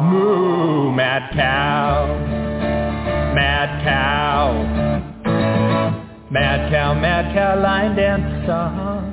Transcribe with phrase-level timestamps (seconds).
[0.00, 2.06] Moo, mad cow,
[3.34, 4.52] mad cow.
[6.30, 9.12] Mad cow, mad cow, line dance song.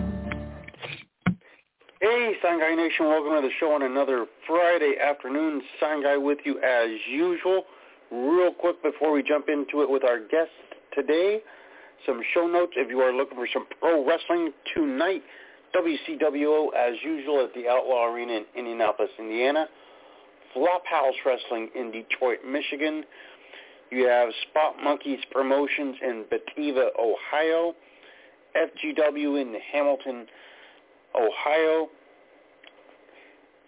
[2.02, 5.62] Hey, Sign Guy Nation, welcome to the show on another Friday afternoon.
[5.80, 7.64] Sign Guy with you as usual.
[8.12, 10.52] Real quick before we jump into it with our guest
[10.94, 11.40] today,
[12.06, 15.24] some show notes if you are looking for some pro wrestling tonight.
[15.74, 19.68] WCWO as usual at the Outlaw Arena in Indianapolis, Indiana.
[20.56, 23.04] Flophouse Wrestling in Detroit, Michigan.
[23.92, 27.74] You have Spot Monkeys Promotions in Batavia, Ohio.
[28.56, 30.28] FGW in Hamilton,
[31.16, 31.90] Ohio.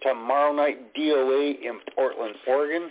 [0.02, 2.90] Tomorrow night, DOA in Portland, Oregon.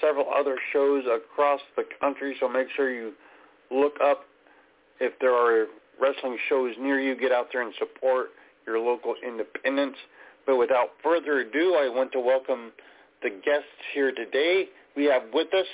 [0.00, 3.12] Several other shows across the country, so make sure you
[3.70, 4.24] look up
[5.00, 5.66] if there are
[6.00, 7.16] wrestling shows near you.
[7.18, 8.30] Get out there and support
[8.66, 9.98] your local independents.
[10.46, 12.72] But without further ado, I want to welcome
[13.22, 14.66] the guests here today.
[14.96, 15.66] We have with us,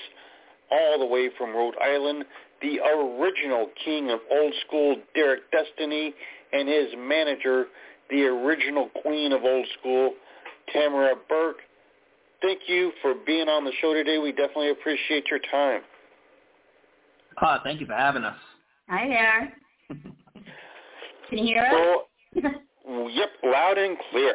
[0.70, 2.24] all the way from Rhode Island,
[2.60, 6.14] the original king of old school, Derik Destiny,
[6.52, 7.66] and his manager,
[8.10, 10.14] the original queen of old school,
[10.72, 11.58] Tamara Burke.
[12.42, 14.18] Thank you for being on the show today.
[14.18, 15.80] We definitely appreciate your time.
[17.40, 18.36] Uh, thank you for having us.
[18.88, 19.52] Hi there.
[21.28, 22.02] Can you hear us?
[22.34, 24.34] So, yep, loud and clear.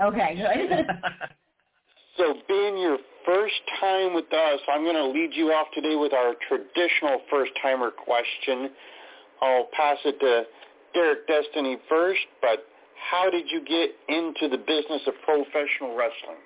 [0.00, 0.86] Okay, good.
[2.16, 6.12] So being your first time with us, I'm going to lead you off today with
[6.12, 8.70] our traditional first-timer question.
[9.42, 10.44] I'll pass it to
[10.96, 12.66] Derik Destiny first, but
[13.10, 16.38] how did you get into the business of professional wrestling?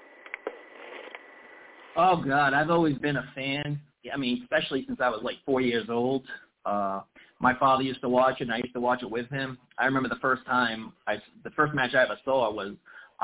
[1.96, 3.78] Oh God, I've always been a fan.
[4.12, 6.22] I mean, especially since I was like four years old.
[6.64, 7.00] Uh,
[7.40, 9.58] my father used to watch it, and I used to watch it with him.
[9.78, 12.74] I remember the first time, I the first match I ever saw was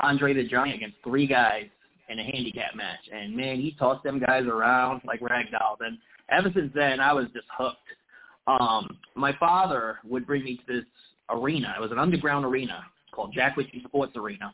[0.01, 1.65] Andre the Giant against three guys
[2.09, 5.79] in a handicap match, and man, he tossed them guys around like rag dolls.
[5.81, 5.97] And
[6.29, 7.77] ever since then, I was just hooked.
[8.47, 10.85] Um, my father would bring me to this
[11.29, 11.73] arena.
[11.77, 14.53] It was an underground arena called Jack Ritchie Sports Arena,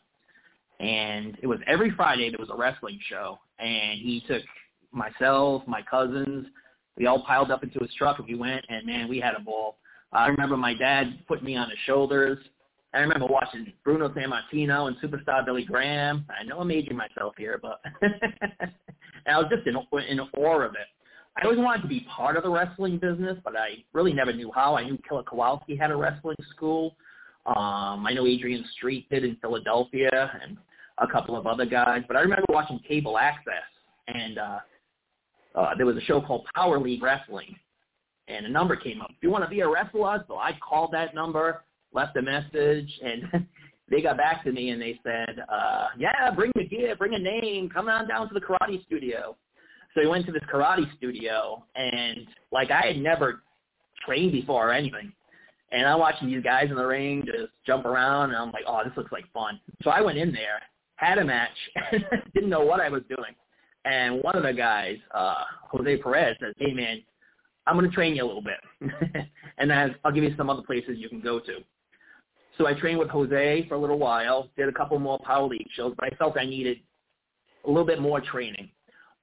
[0.80, 4.42] and it was every Friday there was a wrestling show, and he took
[4.92, 6.46] myself, my cousins,
[6.96, 9.40] we all piled up into his truck and we went, and man, we had a
[9.40, 9.78] ball.
[10.12, 12.38] I remember my dad putting me on his shoulders.
[12.94, 16.26] I remember watching Bruno Sammartino and Superstar Billy Graham.
[16.38, 17.80] I know I'm aging myself here, but
[19.26, 19.76] I was just in,
[20.08, 20.86] in awe of it.
[21.36, 24.52] I always wanted to be part of the wrestling business, but I really never knew
[24.54, 24.76] how.
[24.76, 26.96] I knew Killer Kowalski had a wrestling school.
[27.46, 30.10] Um, I know Adrian Street did in Philadelphia
[30.42, 30.58] and
[30.98, 32.02] a couple of other guys.
[32.06, 33.54] But I remember watching Cable Access,
[34.08, 34.58] and uh,
[35.54, 37.56] uh, there was a show called Power League Wrestling,
[38.28, 39.08] and a number came up.
[39.10, 42.90] If you want to be a wrestler, so I called that number, left a message,
[43.04, 43.46] and
[43.90, 47.18] they got back to me and they said, uh, yeah, bring the gear, bring a
[47.18, 49.36] name, come on down to the karate studio.
[49.94, 53.42] So we went to this karate studio, and like I had never
[54.04, 55.12] trained before or anything.
[55.70, 58.82] And I'm watching these guys in the ring just jump around, and I'm like, oh,
[58.84, 59.60] this looks like fun.
[59.82, 60.60] So I went in there,
[60.96, 61.50] had a match,
[62.34, 63.34] didn't know what I was doing.
[63.84, 67.02] And one of the guys, uh, Jose Perez, says, hey, man,
[67.66, 68.60] I'm going to train you a little bit.
[69.58, 71.58] and I'll give you some other places you can go to.
[72.58, 75.68] So I trained with Jose for a little while, did a couple more Power League
[75.74, 76.78] shows, but I felt I needed
[77.64, 78.68] a little bit more training.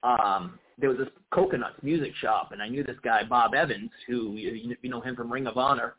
[0.03, 4.35] Um, there was this Coconuts music shop, and I knew this guy, Bob Evans, who
[4.35, 5.95] you, you know him from Ring of Honor.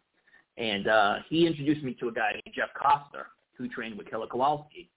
[0.56, 3.26] And uh, he introduced me to a guy named Jeff Costa,
[3.56, 4.88] who trained with Killer Kowalski.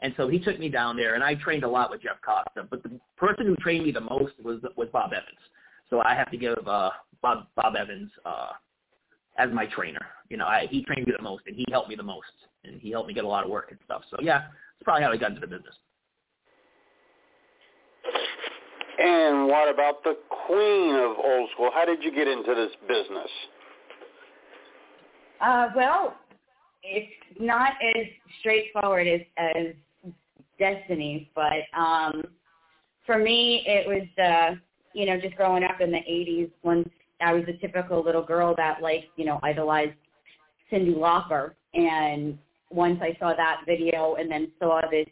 [0.00, 2.66] And so he took me down there, and I trained a lot with Jeff Costa.
[2.68, 5.38] But the person who trained me the most was was Bob Evans.
[5.90, 6.90] So I have to give uh,
[7.22, 8.50] Bob Bob Evans uh,
[9.38, 10.06] as my trainer.
[10.28, 12.26] You know, I, he trained me the most, and he helped me the most,
[12.64, 14.02] and he helped me get a lot of work and stuff.
[14.10, 15.74] So yeah, that's probably how I got into the business.
[18.98, 21.70] And what about the queen of old school?
[21.72, 23.30] How did you get into this business?
[25.40, 26.16] Uh, well,
[26.82, 28.06] it's not as
[28.40, 29.66] straightforward as, as
[30.58, 32.24] Destiny's, but um,
[33.06, 34.56] for me, it was, uh,
[34.94, 38.54] you know, just growing up in the 80s when I was a typical little girl
[38.56, 39.94] that, like, you know, idolized
[40.70, 41.52] Cyndi Lauper.
[41.74, 42.38] And
[42.70, 45.06] once I saw that video and then saw this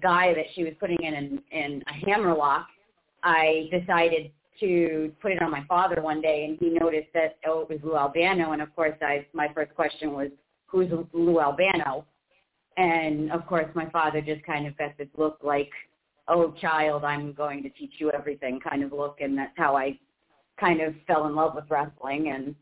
[0.00, 2.66] guy that she was putting in in, in a hammerlock
[3.22, 4.30] I decided
[4.60, 7.78] to put it on my father one day, and he noticed that oh, it was
[7.82, 10.28] Lou Albano, and of course, I my first question was,
[10.66, 12.04] "Who's Lou Albano?"
[12.76, 15.70] And of course, my father just kind of got this look like,
[16.28, 19.98] "Oh, child, I'm going to teach you everything," kind of look, and that's how I
[20.60, 22.54] kind of fell in love with wrestling and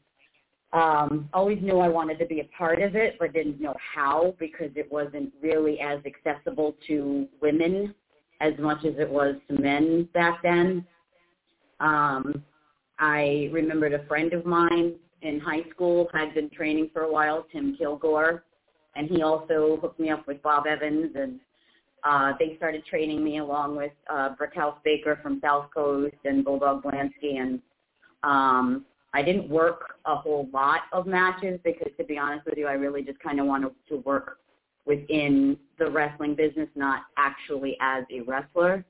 [0.73, 4.35] um always knew I wanted to be a part of it but didn't know how
[4.39, 7.95] because it wasn't really as accessible to women
[8.41, 10.87] as much as it was to men back then.
[11.81, 12.45] Um
[12.99, 17.47] I remembered a friend of mine in high school had been training for a while,
[17.50, 18.45] Tim Kilgore,
[18.95, 21.41] and he also hooked me up with Bob Evans and
[22.05, 26.83] uh they started training me along with uh Brickhouse Baker from South Coast and Bulldog
[26.83, 27.62] Blansky and
[28.23, 28.85] um
[29.15, 32.73] I didn't work a whole lot of matches because, to be honest with you, I
[32.73, 34.38] really just kind of wanted to work
[34.85, 38.85] within the wrestling business, not actually as a wrestler.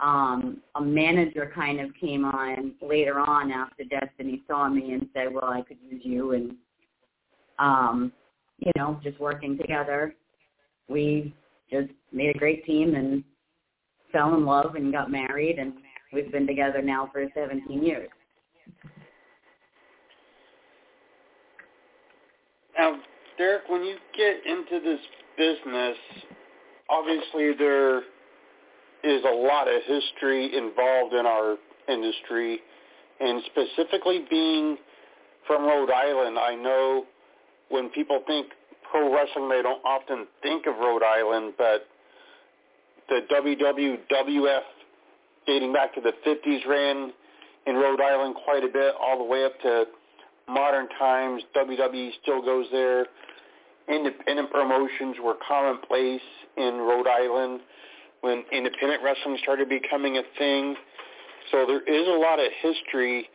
[0.00, 5.32] Um, a manager kind of came on later on after Destiny saw me and said,
[5.32, 6.56] "Well, I could use you," and
[7.58, 8.12] um,
[8.58, 10.14] you know, just working together,
[10.88, 11.34] we
[11.70, 13.24] just made a great team and
[14.12, 15.74] fell in love and got married, and
[16.12, 18.08] we've been together now for 17 years.
[22.78, 22.98] Now,
[23.38, 25.00] Derik, when you get into this
[25.36, 25.96] business,
[26.88, 27.98] obviously there
[29.04, 31.56] is a lot of history involved in our
[31.88, 32.60] industry,
[33.20, 34.76] and specifically being
[35.46, 37.04] from Rhode Island, I know
[37.68, 38.48] when people think
[38.90, 41.86] pro wrestling, they don't often think of Rhode Island, but
[43.08, 44.60] the WWF
[45.46, 47.12] dating back to the 50s ran
[47.68, 49.84] in Rhode Island quite a bit, all the way up to
[50.48, 53.06] modern times, WWE still goes there.
[53.88, 56.22] Independent promotions were commonplace
[56.56, 57.60] in Rhode Island
[58.22, 60.76] when independent wrestling started becoming a thing.
[61.52, 63.28] So there is a lot of history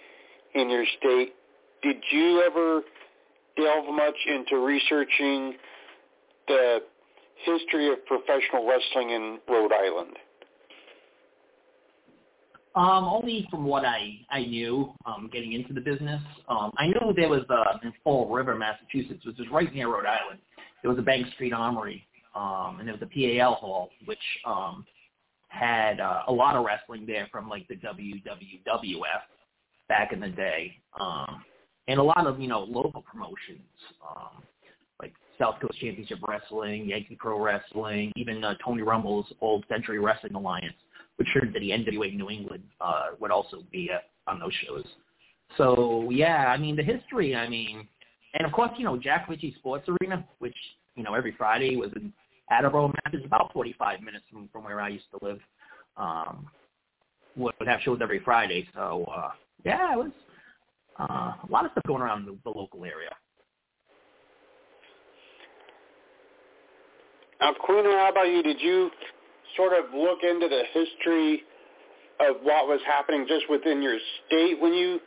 [0.56, 1.34] in your state.
[1.84, 2.82] Did you ever
[3.56, 5.54] delve much into researching
[6.48, 6.80] the
[7.46, 10.18] history of professional wrestling in Rhode Island?
[12.76, 16.22] Um, only from what I I knew um, getting into the business.
[16.50, 20.08] Um, I knew there was uh, in Fall River, Massachusetts, which is right near Rhode
[20.08, 20.40] Island.
[20.82, 22.04] There was a Bank Street Armory,
[22.34, 24.86] um, and there was a PAL hall, which um,
[25.50, 29.22] had uh, a lot of wrestling there from like the WWWF
[29.88, 31.44] back in the day, um,
[31.88, 33.62] and a lot of you know local promotions
[34.02, 34.42] um,
[35.00, 40.34] like South Coast Championship Wrestling, Yankee Pro Wrestling, even uh, Tony Rumble's Old Century Wrestling
[40.34, 40.74] Alliance
[41.18, 44.86] which heard that the NWA New England uh, would also be uh, on those shows.
[45.58, 47.36] So yeah, I mean the history.
[47.36, 47.88] I mean,
[48.34, 50.56] and of course you know Jack Ritchie Sports Arena, which
[50.96, 52.12] you know every Friday was in
[52.50, 53.14] Attleboro, Mass.
[53.14, 55.40] It's about 45 minutes from from where I used to live.
[55.98, 56.48] Um,
[57.36, 58.68] would have shows every Friday.
[58.74, 59.30] So uh,
[59.66, 60.12] yeah, it was
[61.00, 63.16] uh, a lot of stuff going around the, the local area.
[67.40, 68.42] Now, Queen, how about you?
[68.42, 68.90] Did you
[69.56, 71.44] sort of look into the history
[72.20, 73.98] of what was happening just within your
[74.28, 75.00] state when you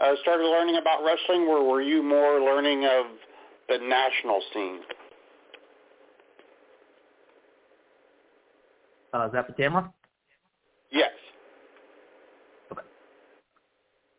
[0.00, 3.06] uh, started learning about wrestling, or were you more learning of
[3.68, 4.80] the national scene?
[9.14, 9.92] Uh, is that for Tamara?
[10.90, 11.10] Yes.
[12.72, 12.82] Okay.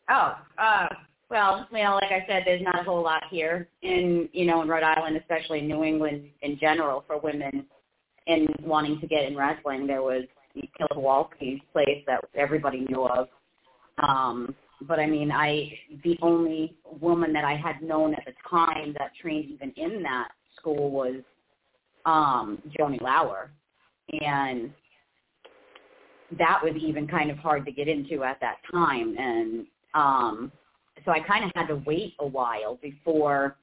[0.10, 0.88] Oh, uh,
[1.30, 4.62] well, you know, like I said, there's not a whole lot here in, you know,
[4.62, 7.66] in Rhode Island, especially in New England in general for women
[8.28, 10.24] in wanting to get in wrestling, there was
[10.80, 13.28] Kowalski's place that everybody knew of.
[14.02, 15.72] Um, but I mean, I
[16.04, 20.30] the only woman that I had known at the time that trained even in that
[20.58, 21.22] school was
[22.06, 23.52] um, Joanie Laurer,
[24.12, 24.72] and
[26.38, 29.16] that was even kind of hard to get into at that time.
[29.18, 30.52] And um,
[31.06, 33.56] so I kind of had to wait a while before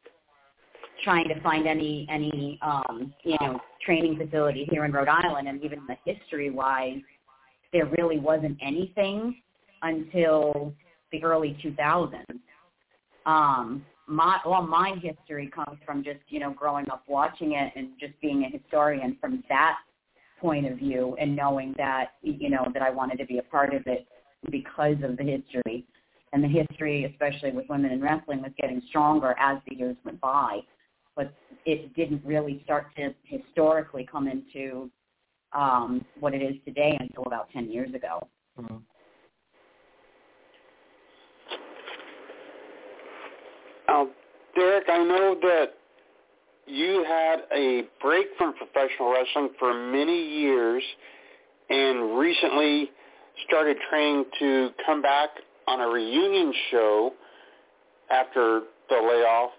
[1.02, 5.62] trying to find any any um, you know training facility here in Rhode Island, and
[5.62, 7.00] even the history wise,
[7.72, 9.40] there really wasn't anything
[9.82, 10.72] until
[11.12, 12.24] the early 2000s.
[13.26, 17.90] Um, my well, my history comes from just you know growing up watching it and
[17.98, 19.78] just being a historian from that
[20.40, 23.74] point of view, and knowing that you know that I wanted to be a part
[23.74, 24.06] of it
[24.50, 25.84] because of the history.
[26.32, 30.20] And the history, especially with women in wrestling, was getting stronger as the years went
[30.20, 30.60] by
[31.20, 31.34] but
[31.66, 34.90] it didn't really start to historically come into
[35.52, 38.26] um, what it is today until about 10 years ago.
[38.58, 38.76] Mm-hmm.
[43.86, 44.08] Now,
[44.56, 45.66] Derik, I know that
[46.66, 50.82] you had a break from professional wrestling for many years
[51.68, 52.90] and recently
[53.46, 55.30] started training to come back
[55.66, 57.12] on a reunion show
[58.10, 59.50] after the layoff.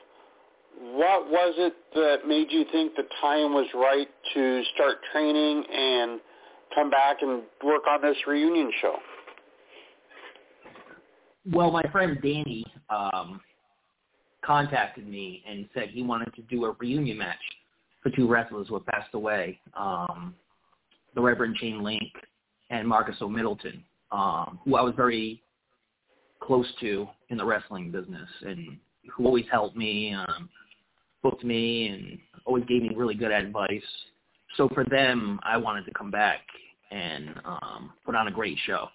[0.79, 6.19] What was it that made you think the time was right to start training and
[6.73, 8.95] come back and work on this reunion show?
[11.51, 13.41] Well, my friend Danny um,
[14.45, 17.37] contacted me and said he wanted to do a reunion match
[18.01, 20.35] for two wrestlers who had passed away, um,
[21.15, 22.11] the Reverend Chain Link
[22.69, 25.41] and Marcus O'Middleton, um, who I was very
[26.41, 28.77] close to in the wrestling business and
[29.10, 30.50] who always helped me, um,
[31.24, 33.81] booked me, and always gave me really good advice.
[34.58, 36.41] So for them, I wanted to come back
[36.91, 38.89] and um, put on a great show.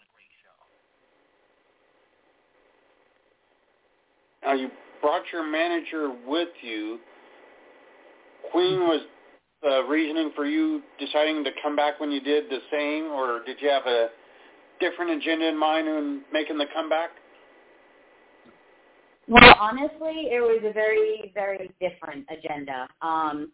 [4.43, 4.71] Now you
[5.01, 6.99] brought your manager with you.
[8.53, 9.01] Queen was
[9.63, 13.57] the reasoning for you deciding to come back when you did the same, or did
[13.61, 14.09] you have a
[14.79, 17.11] different agenda in mind when making the comeback?
[19.29, 22.87] Well, honestly, it was a very, very different agenda.
[23.03, 23.51] Um,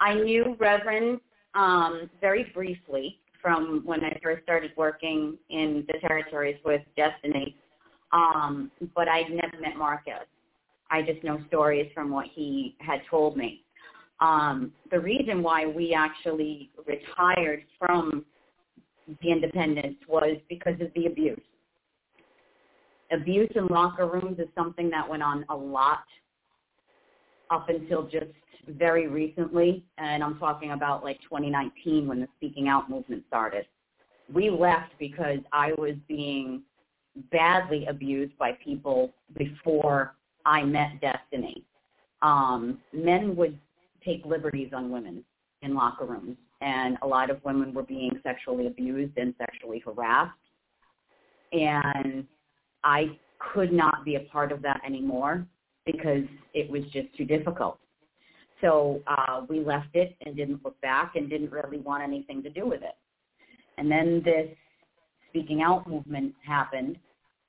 [0.00, 1.20] I knew Reverend
[1.54, 7.56] um, very briefly from when I first started working in the territories with Destiny,
[8.12, 10.26] um, but I'd never met Marcus.
[10.90, 13.64] I just know stories from what he had told me.
[14.20, 18.24] Um, the reason why we actually retired from
[19.22, 21.40] the independents was because of the abuse.
[23.10, 26.04] Abuse in locker rooms is something that went on a lot
[27.50, 28.26] up until just
[28.66, 33.66] very recently, and I'm talking about like 2019 when the speaking out movement started.
[34.32, 36.62] We left because I was being
[37.32, 41.64] badly abused by people before I met Destiny.
[42.20, 43.58] Um, men would
[44.04, 45.24] take liberties on women
[45.62, 50.32] in locker rooms, and a lot of women were being sexually abused and sexually harassed.
[51.52, 52.26] And
[52.84, 55.46] I could not be a part of that anymore
[55.86, 57.78] because it was just too difficult.
[58.60, 62.50] So uh, we left it and didn't look back and didn't really want anything to
[62.50, 62.96] do with it.
[63.76, 64.48] And then this
[65.28, 66.98] speaking out movement happened,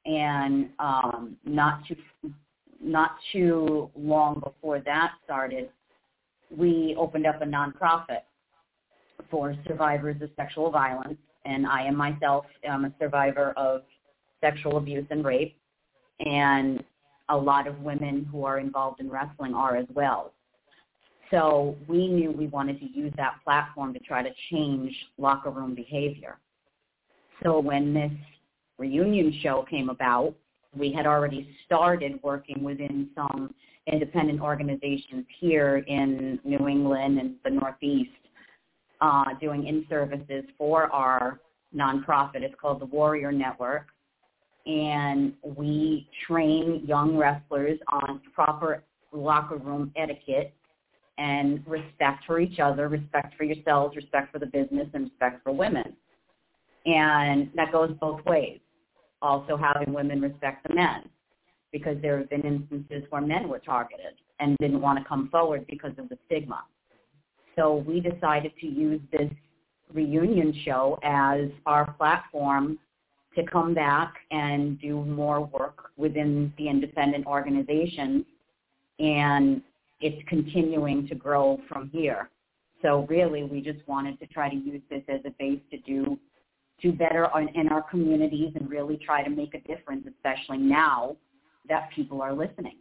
[0.05, 1.95] and um, not too
[2.81, 5.69] not too long before that started,
[6.55, 8.21] we opened up a nonprofit
[9.29, 13.81] for survivors of sexual violence, and I am myself am a survivor of
[14.41, 15.55] sexual abuse and rape,
[16.25, 16.83] and
[17.29, 20.33] a lot of women who are involved in wrestling are as well.
[21.31, 25.75] So we knew we wanted to use that platform to try to change locker room
[25.75, 26.37] behavior.
[27.43, 28.11] So when this
[28.77, 30.33] reunion show came about,
[30.75, 33.53] we had already started working within some
[33.87, 38.11] independent organizations here in New England and the Northeast,
[39.01, 41.39] uh, doing in-services for our
[41.75, 42.41] nonprofit.
[42.41, 43.87] It's called the Warrior Network.
[44.65, 50.53] And we train young wrestlers on proper locker room etiquette
[51.17, 55.51] and respect for each other, respect for yourselves, respect for the business, and respect for
[55.51, 55.95] women.
[56.85, 58.59] And that goes both ways.
[59.21, 61.09] Also having women respect the men
[61.71, 65.65] because there have been instances where men were targeted and didn't want to come forward
[65.67, 66.63] because of the stigma.
[67.57, 69.29] So we decided to use this
[69.93, 72.79] reunion show as our platform
[73.35, 78.25] to come back and do more work within the independent organizations
[78.99, 79.61] and
[80.01, 82.29] it's continuing to grow from here.
[82.81, 86.17] So really, we just wanted to try to use this as a base to do
[86.81, 91.17] do better on, in our communities and really try to make a difference, especially now
[91.67, 92.77] that people are listening.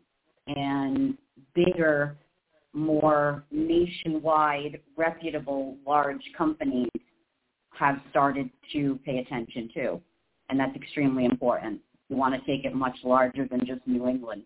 [0.46, 1.18] And
[1.54, 2.16] bigger,
[2.72, 6.90] more nationwide, reputable, large companies
[7.70, 10.00] have started to pay attention too.
[10.48, 11.80] And that's extremely important.
[12.08, 14.42] We want to take it much larger than just New England.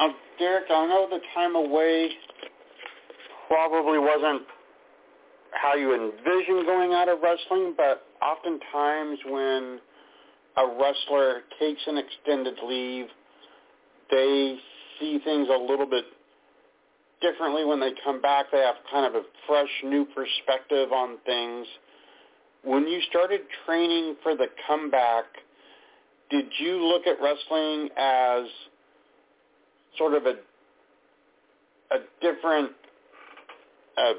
[0.00, 2.10] Um, Derik, I know the time away
[3.48, 4.42] probably wasn't
[5.52, 9.78] how you envisioned going out of wrestling, but oftentimes when
[10.56, 13.06] a wrestler takes an extended leave,
[14.10, 14.56] they
[14.98, 16.04] see things a little bit
[17.24, 18.46] differently when they come back.
[18.52, 21.66] They have kind of a fresh new perspective on things.
[22.62, 25.24] When you started training for the comeback,
[26.30, 28.44] did you look at wrestling as
[29.96, 30.34] sort of a
[31.90, 32.72] a different
[33.96, 34.14] uh,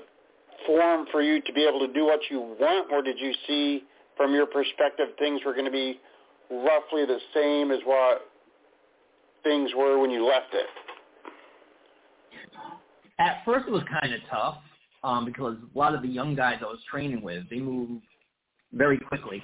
[0.65, 3.83] form for you to be able to do what you want, or did you see
[4.15, 5.99] from your perspective things were going to be
[6.49, 8.21] roughly the same as what
[9.43, 10.67] things were when you left it?
[13.19, 14.57] At first, it was kind of tough
[15.03, 18.01] um, because a lot of the young guys I was training with, they move
[18.73, 19.41] very quickly.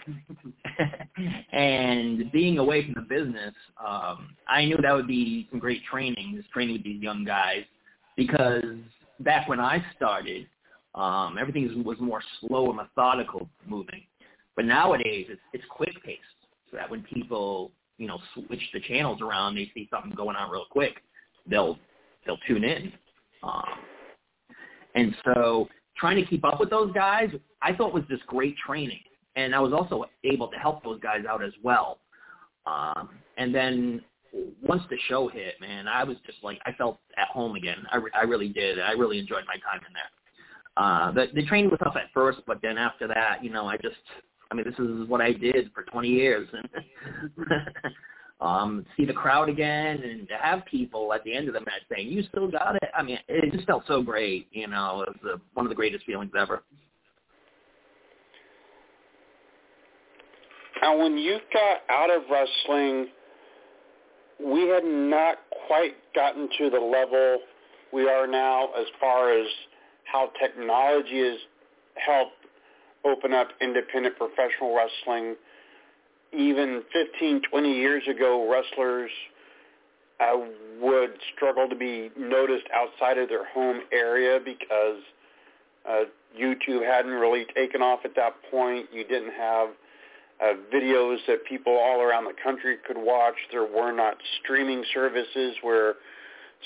[1.52, 6.34] and being away from the business, um, I knew that would be some great training,
[6.36, 7.64] just training with these young guys,
[8.18, 8.64] because
[9.22, 10.48] back when I started,
[10.96, 14.04] um, everything was more slow and methodical moving.
[14.56, 16.20] But nowadays, it's, it's quick paced,
[16.70, 20.52] so that when people, you know, switch the channels around, they see something going on
[20.52, 20.96] real quick,
[21.48, 21.78] they'll
[22.26, 22.92] they'll tune in.
[23.44, 23.64] Um,
[24.96, 25.68] and so
[25.98, 27.30] trying to keep up with those guys,
[27.62, 29.00] I thought was just great training.
[29.36, 32.00] And I was also able to help those guys out as well.
[32.66, 34.02] Um, and then
[34.62, 37.86] once the show hit, man, I was just like, I felt at home again.
[37.92, 38.80] I, re- I really did.
[38.80, 40.04] I really enjoyed my time in there.
[40.78, 43.78] Uh, the, the training was tough at first, but then after that, you know, I
[43.78, 43.96] just,
[44.50, 46.48] I mean, this is what I did for 20 years.
[46.54, 46.70] And
[48.42, 51.84] um, see the crowd again and to have people at the end of the match
[51.94, 52.90] saying, you still got it.
[52.98, 54.48] I mean, it just felt so great.
[54.52, 56.64] You know, it was uh, one of the greatest feelings ever.
[60.82, 63.10] Now, when you got out of wrestling,
[64.44, 67.38] we had not quite gotten to the level
[67.94, 69.46] we are now as far as
[70.06, 71.38] how technology has
[71.96, 72.32] helped
[73.06, 75.36] open up independent professional wrestling
[76.34, 79.12] even 15, 20 years ago, wrestlers
[80.20, 80.38] uh,
[80.82, 85.02] would struggle to be noticed outside of their home area because
[85.90, 86.04] uh,
[86.40, 88.88] YouTube hadn't really taken off at that point.
[88.94, 89.70] You didn't have
[90.42, 93.36] uh, videos that people all around the country could watch.
[93.52, 95.96] There were not streaming services where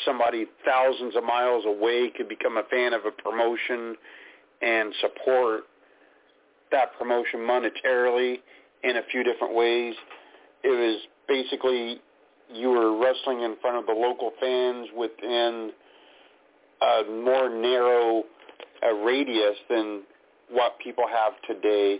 [0.05, 3.95] somebody thousands of miles away could become a fan of a promotion
[4.61, 5.63] and support
[6.71, 8.37] that promotion monetarily
[8.85, 9.95] in a few different ways.
[10.63, 11.99] It was basically
[12.53, 15.71] you were wrestling in front of the local fans within
[16.81, 18.23] a more narrow
[18.83, 20.03] uh, radius than
[20.51, 21.99] what people have today.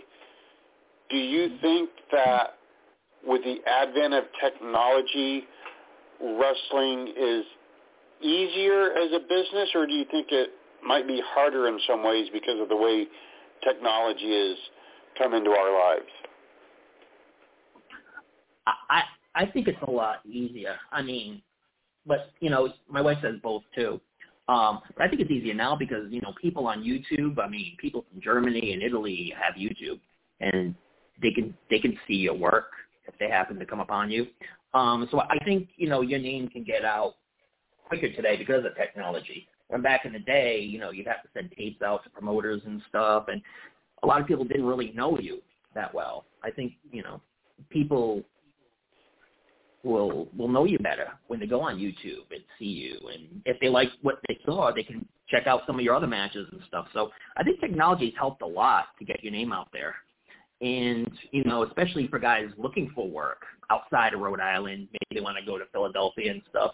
[1.10, 2.54] Do you think that
[3.26, 5.44] with the advent of technology,
[6.20, 7.44] wrestling is
[8.20, 10.50] easier as a business, or do you think it
[10.84, 13.06] might be harder in some ways because of the way
[13.64, 14.56] technology has
[15.18, 16.10] come into our lives?
[18.66, 19.02] I
[19.34, 20.76] I think it's a lot easier.
[20.92, 21.42] I mean,
[22.06, 24.00] but you know, my wife says both too.
[24.48, 27.38] Um, but I think it's easier now because you know people on YouTube.
[27.38, 30.00] I mean, people from Germany and Italy have YouTube,
[30.40, 30.74] and
[31.20, 32.70] they can they can see your work
[33.06, 34.26] if they happen to come upon you.
[34.74, 37.14] Um, so I think you know your name can get out
[37.86, 39.48] quicker today because of technology.
[39.70, 42.62] And back in the day, you know, you'd have to send tapes out to promoters
[42.66, 43.42] and stuff, and
[44.04, 45.40] a lot of people didn't really know you
[45.74, 46.24] that well.
[46.44, 47.20] I think you know
[47.70, 48.22] people
[49.86, 52.98] will will know you better when they go on YouTube and see you.
[53.12, 56.06] And if they like what they saw, they can check out some of your other
[56.06, 56.86] matches and stuff.
[56.92, 59.94] So I think technology has helped a lot to get your name out there.
[60.60, 65.24] And you know, especially for guys looking for work outside of Rhode Island, maybe they
[65.24, 66.72] want to go to Philadelphia and stuff.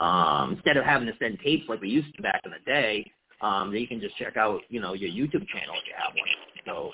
[0.00, 3.10] Um, instead of having to send tapes like we used to back in the day,
[3.40, 6.28] um, you can just check out, you know, your YouTube channel if you have one.
[6.64, 6.92] So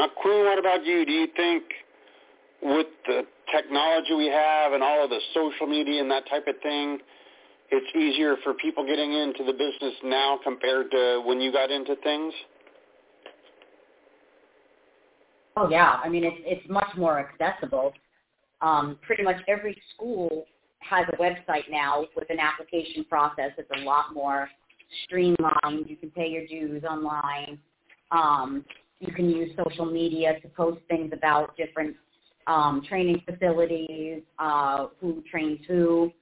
[0.00, 1.04] Uh, Queen, what about you?
[1.04, 1.64] Do you think
[2.62, 3.22] with the
[3.54, 6.98] technology we have and all of the social media and that type of thing,
[7.70, 11.96] it's easier for people getting into the business now compared to when you got into
[11.96, 12.32] things?
[15.56, 17.92] Oh yeah, I mean it's it's much more accessible.
[18.62, 20.46] Um, pretty much every school
[20.78, 23.50] has a website now with an application process.
[23.58, 24.48] It's a lot more
[25.04, 25.88] streamlined.
[25.88, 27.58] You can pay your dues online.
[28.12, 28.64] Um,
[29.00, 31.96] you can use social media to post things about different
[32.46, 36.12] um, training facilities, uh, who trains who,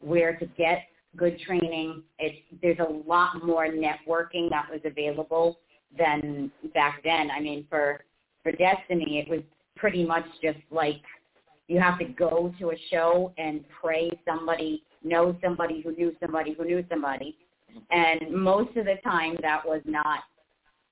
[0.00, 0.82] where to get
[1.16, 2.02] good training.
[2.18, 5.58] It's, there's a lot more networking that was available
[5.96, 7.30] than back then.
[7.30, 8.02] I mean, for
[8.42, 9.40] for Destiny, it was
[9.76, 11.02] pretty much just like
[11.68, 16.54] you have to go to a show and pray somebody knows somebody who knew somebody
[16.54, 17.36] who knew somebody.
[17.90, 20.20] And most of the time that was not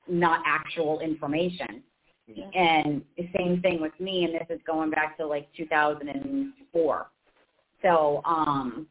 [0.09, 1.83] not actual information.
[2.27, 2.45] Yeah.
[2.55, 7.07] And the same thing with me, and this is going back to like 2004.
[7.83, 8.87] So, um,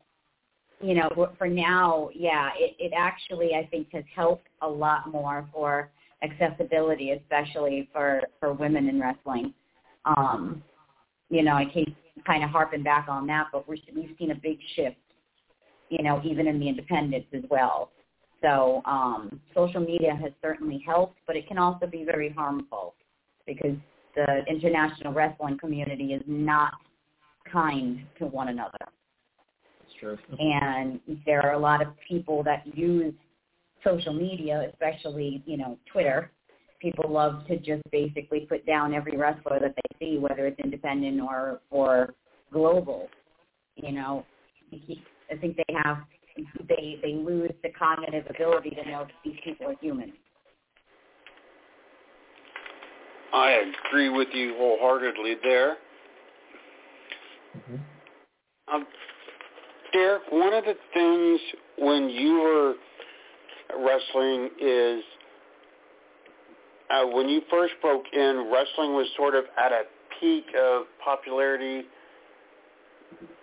[0.82, 5.48] you know, for now, yeah, it, it actually I think has helped a lot more
[5.52, 5.90] for
[6.22, 9.54] accessibility, especially for for women in wrestling.
[10.06, 10.64] Um,
[11.30, 11.96] you know, I keep
[12.26, 14.98] kind of harping back on that, but we're, we've seen a big shift,
[15.90, 17.92] you know, even in the independents as well.
[18.44, 22.94] So um, social media has certainly helped, but it can also be very harmful
[23.48, 23.76] because
[24.16, 26.74] the international wrestling community is not
[27.52, 28.78] kind to one another.
[30.00, 30.18] Sure.
[30.40, 33.14] And there are a lot of people that use
[33.84, 36.32] social media, especially, you know, Twitter.
[36.82, 41.22] People love to just basically put down every wrestler that they see, whether it's independent
[41.22, 42.14] or or
[42.52, 43.08] global.
[43.76, 44.26] You know,
[44.74, 46.00] I think they have
[46.68, 50.14] they they lose the cognitive ability to know that these people are human.
[53.34, 55.78] I agree with you wholeheartedly there.
[57.58, 58.74] Mm-hmm.
[58.74, 58.86] Um,
[59.94, 61.40] Derik, one of the things
[61.78, 62.74] when you were
[63.84, 65.04] wrestling is
[66.90, 69.84] uh, when you first broke in, wrestling was sort of at a
[70.20, 71.84] peak of popularity.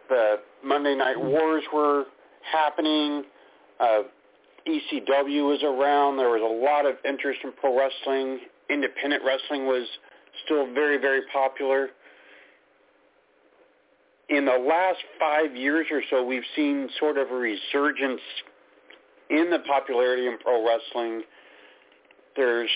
[0.08, 2.04] The Monday Night Wars were
[2.42, 3.24] happening.
[3.78, 4.02] Uh,
[4.66, 6.16] ECW was around.
[6.16, 8.40] There was a lot of interest in pro wrestling.
[8.68, 9.86] Independent wrestling was
[10.44, 11.88] still very, very popular.
[14.28, 18.20] In the last five years or so, we've seen sort of a resurgence
[19.28, 21.22] in the popularity in pro wrestling.
[22.36, 22.70] There's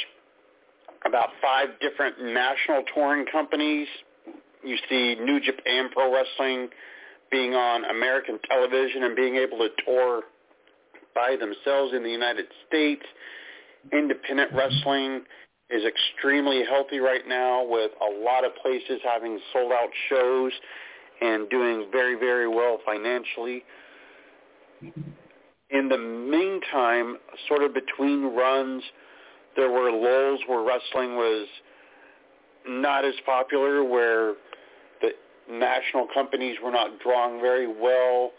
[1.07, 3.87] about five different national touring companies.
[4.65, 6.69] You see New Japan Pro Wrestling
[7.35, 10.23] being on American television and being able to tour
[11.17, 13.03] by themselves in the United States.
[13.93, 15.23] Independent wrestling
[15.69, 20.53] is extremely healthy right now with a lot of places having sold out shows
[21.21, 23.65] and doing very, very well financially.
[25.71, 27.17] In the meantime,
[27.49, 28.85] sort of between runs,
[29.57, 31.49] there were lulls where wrestling was
[32.69, 34.35] not as popular, where
[35.51, 38.33] national companies were not drawing very well,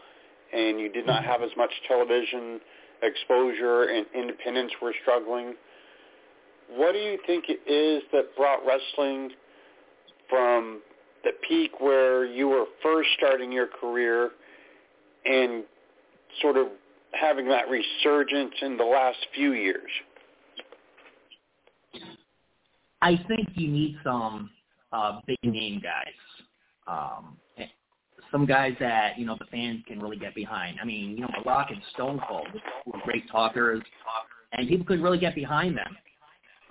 [0.53, 2.59] and you did not have as much television
[3.03, 5.53] exposure, and independents were struggling.
[6.69, 9.31] What do you think it is that brought wrestling
[10.29, 10.81] from
[11.23, 14.31] the peak where you were first starting your career
[15.25, 15.63] and
[16.41, 16.67] sort of
[17.11, 19.89] having that resurgence in the last few years?
[23.01, 24.49] I think you need some
[24.91, 26.34] uh, big name guys.
[26.87, 27.37] Um,
[28.31, 30.77] some guys that you know the fans can really get behind.
[30.81, 32.47] I mean, you know, The Rock and Stone Cold
[32.85, 33.81] were great talkers,
[34.51, 35.97] and people could really get behind them.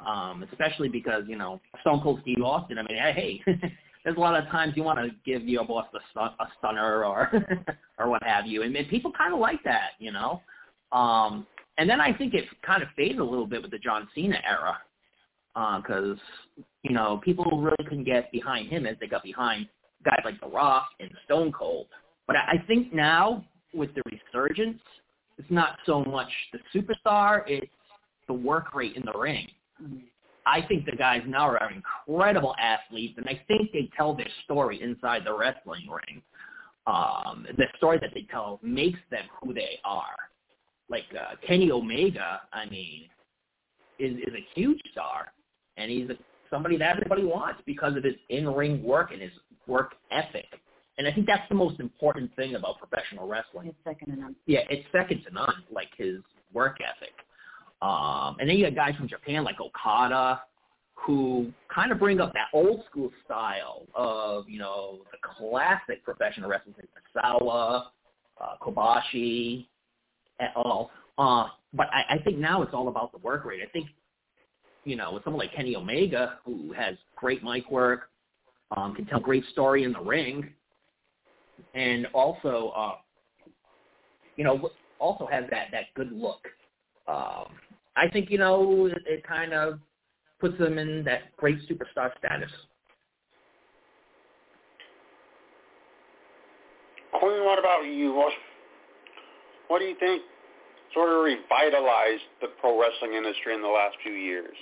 [0.07, 2.79] Um, especially because you know Stone Cold Steve Austin.
[2.79, 3.42] I mean, hey,
[4.05, 7.05] there's a lot of times you want to give your boss a, stun, a stunner
[7.05, 7.31] or
[7.98, 10.42] or what have you, and, and people kind of like that, you know.
[10.92, 11.46] Um,
[11.79, 14.37] and then I think it kind of faded a little bit with the John Cena
[14.46, 14.77] era
[15.81, 16.18] because
[16.59, 19.68] uh, you know people really couldn't get behind him as they got behind
[20.05, 21.87] guys like The Rock and Stone Cold.
[22.27, 24.81] But I think now with the resurgence,
[25.38, 27.67] it's not so much the superstar; it's
[28.27, 29.49] the work rate in the ring.
[30.47, 34.83] I think the guys now are incredible athletes, and I think they tell their story
[34.83, 36.23] inside the wrestling ring.
[36.87, 40.17] Um, the story that they tell makes them who they are.
[40.90, 43.05] Like uh, Kenny Omega, I mean,
[43.99, 45.33] is is a huge star,
[45.79, 46.14] and he's a,
[46.51, 49.33] somebody that everybody wants because of his in-ring work and his
[49.66, 50.46] work ethic.
[50.96, 53.68] And I think that's the most important thing about professional wrestling.
[53.68, 54.37] It's second to none.
[54.46, 56.20] Yeah, it's second to none, like his
[56.53, 57.14] work ethic.
[57.83, 60.42] Um, and then you got guys from Japan like Okada,
[60.94, 66.48] who kind of bring up that old school style of, you know, the classic professional
[66.48, 66.88] wrestling, like
[67.24, 67.87] Misawa,
[68.40, 69.66] uh, Kobashi,
[70.40, 70.90] et al.
[71.18, 73.61] Uh, but I, I think now it's all about the work rate.
[73.62, 73.88] I think
[74.85, 78.11] you know, with someone like Kenny Omega, who has great mic work,
[78.77, 80.53] um, can tell great story in the ring,
[81.75, 82.95] and also, uh,
[84.37, 86.47] you know, also has that that good look.
[87.07, 87.53] Um,
[87.97, 89.79] I think you know it, it kind of
[90.41, 92.51] puts them in that great superstar status.
[97.21, 98.13] Queen, what about you?
[98.13, 98.33] What,
[99.69, 100.23] what do you think
[100.93, 104.57] sort of revitalized the pro wrestling industry in the last few years?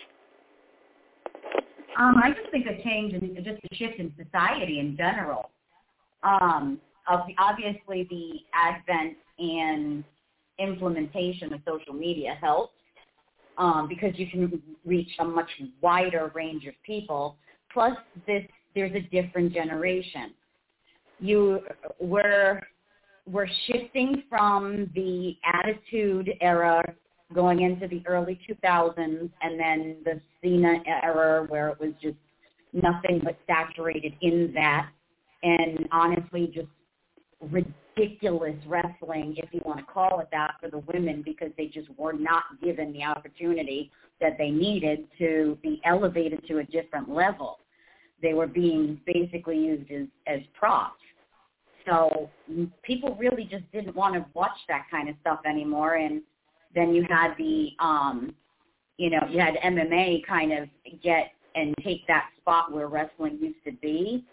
[1.99, 5.51] Um, I just think a change and just a shift in society in general.
[6.23, 10.05] Um, obviously, the advent and
[10.59, 12.73] implementation of social media helps
[13.59, 15.51] um, because you can reach a much
[15.81, 17.37] wider range of people.
[17.73, 20.33] Plus, this there's a different generation.
[21.21, 21.61] You
[22.01, 22.63] we're
[23.27, 26.83] we're shifting from the attitude era
[27.35, 32.17] going into the early 2000s and then the Cena era where it was just
[32.73, 34.89] nothing but saturated in that
[35.43, 36.69] and honestly just
[37.51, 41.89] ridiculous wrestling, if you want to call it that, for the women because they just
[41.99, 43.91] were not given the opportunity
[44.21, 47.59] that they needed to be elevated to a different level.
[48.23, 51.01] They were being basically used as, as props.
[51.87, 52.31] So
[52.85, 55.97] people really just didn't want to watch that kind of stuff anymore.
[55.97, 56.23] And
[56.75, 58.35] then you had the, um,
[58.99, 60.69] you know, you had MMA kind of
[61.03, 64.25] get and take that spot where wrestling used to be.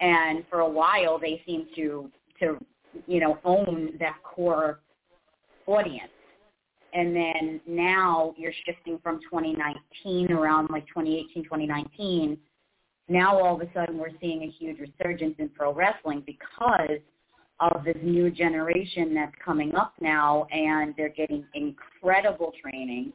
[0.00, 2.58] And for a while, they seemed to to
[3.06, 4.80] you know own that core
[5.66, 6.10] audience.
[6.92, 12.36] And then now you're shifting from 2019 around like 2018, 2019
[13.10, 17.00] now all of a sudden we're seeing a huge resurgence in pro wrestling because
[17.60, 23.12] of this new generation that's coming up now and they're getting incredible training.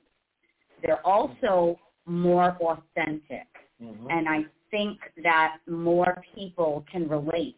[0.84, 3.47] They're also more authentic.
[3.81, 4.08] Mm-hmm.
[4.10, 7.58] And I think that more people can relate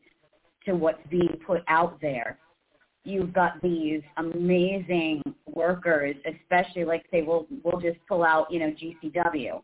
[0.66, 2.40] to what's being put out there.
[3.04, 8.72] You've got these amazing workers, especially like say we'll we'll just pull out, you know,
[8.72, 9.62] GCW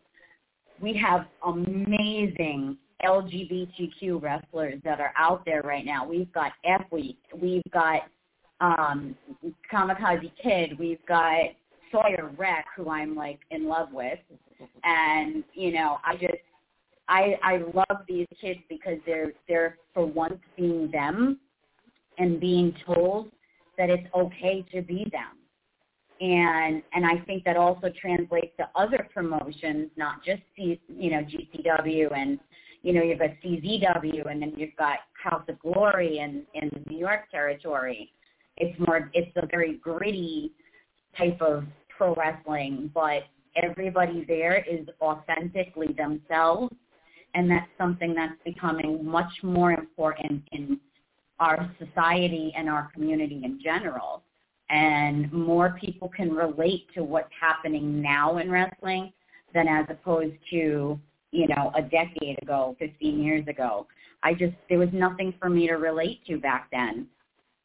[0.83, 6.07] we have amazing LGBTQ wrestlers that are out there right now.
[6.07, 8.01] We've got F Week, we've got
[8.61, 9.15] um
[9.71, 11.45] Kamikaze Kid, we've got
[11.91, 14.19] Sawyer Wreck, who I'm like in love with,
[14.83, 16.33] and you know I just
[17.07, 21.39] I I love these kids because they're they're for once being them
[22.17, 23.31] and being told
[23.77, 25.37] that it's okay to be them
[26.23, 32.15] and and I think that also translates to other promotions, not just you know GCW
[32.15, 32.39] and
[32.83, 36.89] you know you've got CZW and then you've got House of Glory and in the
[36.89, 38.11] New York territory.
[38.57, 40.51] It's more it's a very gritty
[41.17, 43.23] type of pro wrestling, but
[43.55, 46.73] everybody there is authentically themselves,
[47.33, 50.79] and that's something that's becoming much more important in
[51.39, 54.23] our society and our community in general
[54.69, 59.11] and more people can relate to what's happening now in wrestling
[59.53, 60.99] than as opposed to,
[61.33, 63.87] you know, a decade ago, 15 years ago.
[64.21, 67.07] I just, there was nothing for me to relate to back then.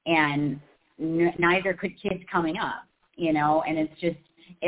[0.07, 0.59] And
[0.99, 2.85] n- neither could kids coming up,
[3.17, 4.17] you know, and it's just,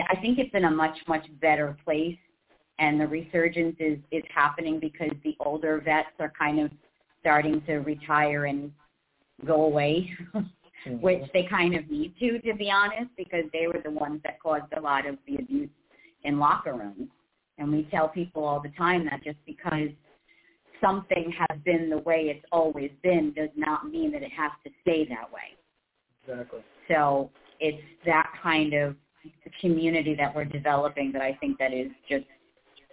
[0.09, 2.19] I think it's in a much, much better place.
[2.79, 6.71] And the resurgence is, is happening because the older vets are kind of
[7.21, 8.71] starting to retire and
[9.47, 10.11] go away.
[10.87, 11.01] mm-hmm.
[11.01, 14.41] which they kind of need to, to be honest, because they were the ones that
[14.41, 15.69] caused a lot of the abuse
[16.25, 17.09] in locker rooms.
[17.61, 19.91] And we tell people all the time that just because
[20.81, 24.71] something has been the way it's always been does not mean that it has to
[24.81, 25.57] stay that way.
[26.27, 26.61] Exactly.
[26.89, 28.97] So it's that kind of
[29.61, 32.25] community that we're developing that I think that is just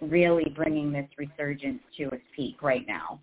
[0.02, 3.18] really bringing this resurgence to its peak right now.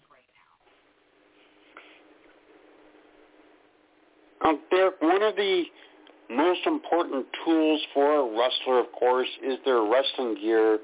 [4.44, 5.64] Um, Derik, one of the
[6.30, 10.80] most important tools for a wrestler, of course, is their wrestling gear.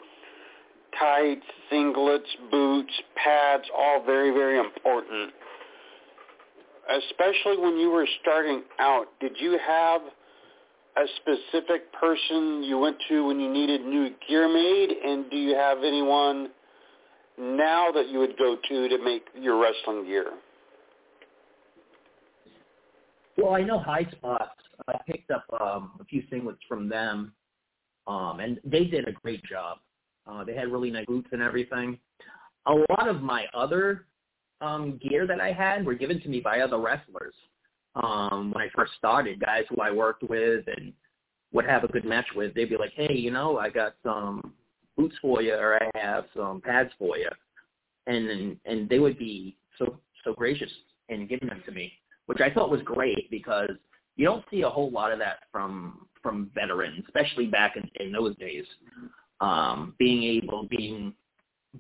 [1.00, 5.34] Tights, singlets, boots, pads, all very, very important.
[6.90, 10.02] Especially when you were starting out, did you have
[10.98, 14.90] a specific person you went to when you needed new gear made?
[15.06, 16.50] And do you have anyone
[17.38, 20.32] now that you would go to to make your wrestling gear?
[23.38, 24.50] Well, I know Highspots.
[24.88, 27.34] I picked up um, a few singlets from them,
[28.08, 29.78] um, and they did a great job.
[30.32, 32.00] Uh, they had really nice boots and everything.
[32.68, 34.06] A lot of my other
[34.62, 37.34] um, gear that I had were given to me by other wrestlers
[37.96, 39.40] um, when I first started.
[39.40, 40.94] Guys who I worked with and
[41.52, 42.54] would have a good match with.
[42.54, 44.54] They'd be like, "Hey, you know, I got some
[44.96, 47.30] boots for you, or I have some pads for you,"
[48.08, 50.72] and and they would be so so gracious
[51.10, 51.92] in giving them to me
[52.32, 53.72] which I thought was great because
[54.16, 58.12] you don't see a whole lot of that from from veterans, especially back in, in
[58.14, 58.64] those days.
[59.42, 61.14] Um, being able, being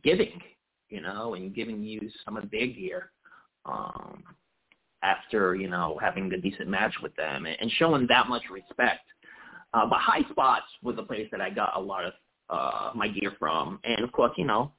[0.03, 0.41] giving,
[0.89, 3.11] you know, and giving you some of their gear
[3.65, 4.23] um,
[5.03, 9.05] after you know having a decent match with them and, and showing that much respect.
[9.73, 12.13] Uh, but Highspots was a place that I got a lot of
[12.49, 14.71] uh, my gear from, and of course, you know,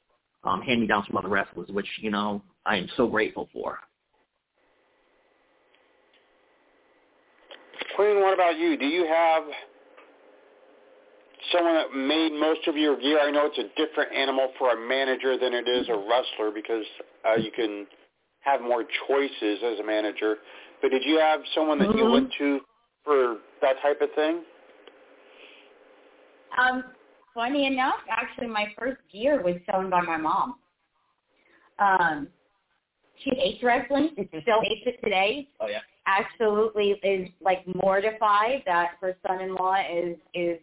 [0.45, 3.79] um, hand me down some other wrestlers, which you know I am so grateful for.
[7.97, 8.77] Queen, what about you?
[8.77, 9.45] Do you have
[11.53, 13.19] someone that made most of your gear?
[13.21, 16.85] I know it's a different animal for a manager than it is a wrestler because
[17.27, 17.87] uh, you can
[18.41, 20.37] have more choices as a manager.
[20.81, 21.99] But did you have someone that mm-hmm.
[21.99, 22.61] you went to
[23.05, 24.43] for that type of thing?
[26.59, 26.85] Um,
[27.35, 30.57] funny enough, actually, my first gear was sewn by my mom.
[31.79, 32.29] Um,
[33.25, 34.11] she hates wrestling.
[34.15, 35.49] Still hates it today.
[35.61, 40.59] Oh yeah absolutely is like mortified that her son-in-law is is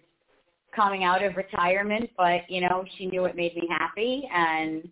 [0.76, 4.88] coming out of retirement, but you know she knew it made me happy, and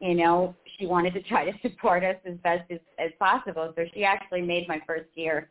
[0.00, 3.72] you know, she wanted to try to support us as best as, as possible.
[3.76, 5.50] So she actually made my first year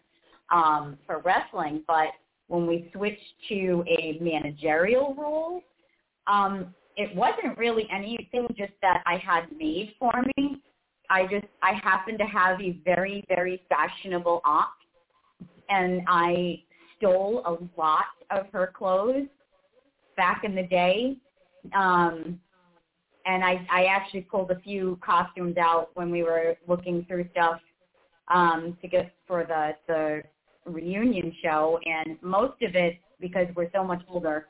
[0.52, 1.84] um, for wrestling.
[1.88, 2.10] But
[2.48, 3.20] when we switched
[3.50, 5.62] to a managerial role,
[6.28, 10.62] um, it wasn't really anything just that I had made for me.
[11.10, 14.68] I just I happened to have a very very fashionable aunt,
[15.70, 16.64] and I
[16.98, 19.28] stole a lot of her clothes
[20.18, 21.18] back in the day.
[21.74, 22.40] Um,
[23.26, 27.60] and I, I actually pulled a few costumes out when we were looking through stuff
[28.28, 30.24] um, to get for the the
[30.66, 34.48] reunion show, and most of it because we're so much older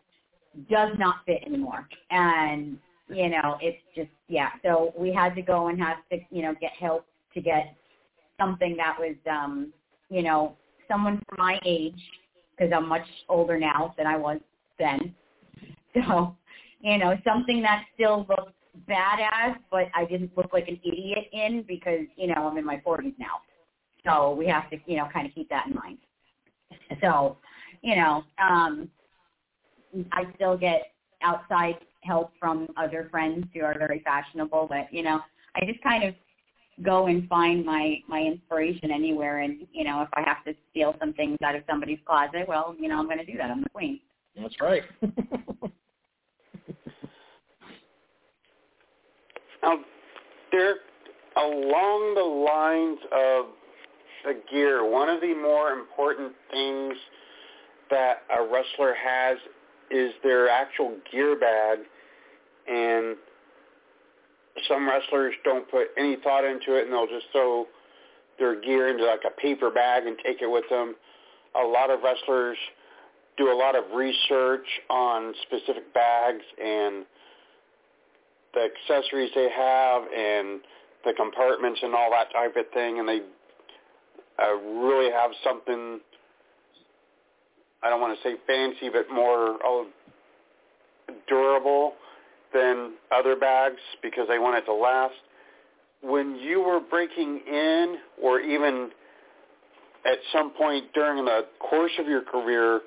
[0.69, 2.77] does not fit anymore, and
[3.09, 4.49] you know it's just yeah.
[4.63, 7.75] So we had to go and have to you know get help to get
[8.39, 9.73] something that was um,
[10.09, 10.55] you know
[10.87, 12.01] someone for my age
[12.57, 14.39] because I'm much older now than I was
[14.79, 15.13] then.
[15.93, 16.35] So
[16.81, 18.51] you know something that still looks
[18.89, 22.81] badass, but I didn't look like an idiot in because, you know, I'm in my
[22.85, 23.41] 40s now.
[24.05, 25.97] So we have to, you know, kind of keep that in mind.
[27.01, 27.37] So,
[27.81, 28.89] you know, um,
[30.11, 30.91] I still get
[31.23, 35.21] outside help from other friends who are very fashionable, but, you know,
[35.55, 36.13] I just kind of
[36.83, 39.39] go and find my my inspiration anywhere.
[39.39, 42.75] And you know if i have to steal some things out of somebody's closet well
[42.79, 43.49] you know i'm going to do that.
[43.49, 43.99] I'm the queen.
[44.35, 44.83] That's right.
[49.65, 49.79] Now,
[50.53, 50.75] Derik,
[51.37, 53.45] along the lines of
[54.23, 56.93] the gear, one of the more important things
[57.89, 59.37] that a wrestler has
[59.89, 61.79] is their actual gear bag,
[62.67, 63.17] and
[64.67, 67.65] some wrestlers don't put any thought into it, and they'll just throw
[68.39, 70.95] their gear into like a paper bag and take it with them.
[71.55, 72.57] A lot of wrestlers
[73.37, 77.05] do a lot of research on specific bags and
[78.53, 80.61] the accessories they have and
[81.03, 83.19] the compartments and all that type of thing, and they
[84.41, 85.99] uh, really have something.
[87.83, 89.87] I don't want to say fancy, but more oh,
[91.27, 91.93] durable
[92.55, 95.13] than other bags because they want it to last.
[96.01, 98.89] When you were breaking in, or even
[100.05, 102.81] at some point during the course of your career,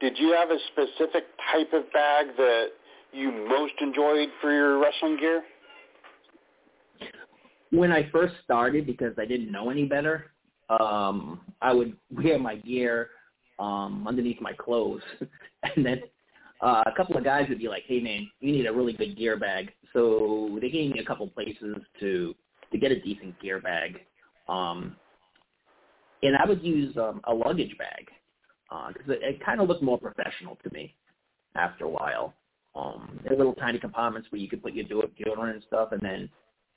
[0.00, 2.66] did you have a specific type of bag that
[3.12, 5.42] you most enjoyed for your wrestling gear?
[7.70, 10.30] When I first started, because I didn't know any better,
[10.68, 13.10] um, I would wear my gear
[13.58, 15.02] um, underneath my clothes,
[15.76, 16.02] and then
[16.64, 19.16] uh, a couple of guys would be like, "Hey man, you need a really good
[19.16, 22.34] gear bag." So they gave me a couple places to
[22.72, 24.00] to get a decent gear bag,
[24.48, 24.96] um,
[26.22, 28.08] and I would use um, a luggage bag
[28.94, 30.94] because uh, it, it kind of looked more professional to me
[31.54, 32.34] after a while.
[32.74, 36.28] Um, there little tiny compartments where you could put your deodorant and stuff, and then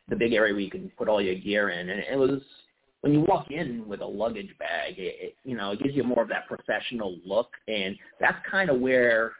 [0.09, 1.89] the big area where you can put all your gear in.
[1.89, 2.41] And it was
[3.01, 6.03] when you walk in with a luggage bag, it, it you know it gives you
[6.03, 9.31] more of that professional look, and that's kind of where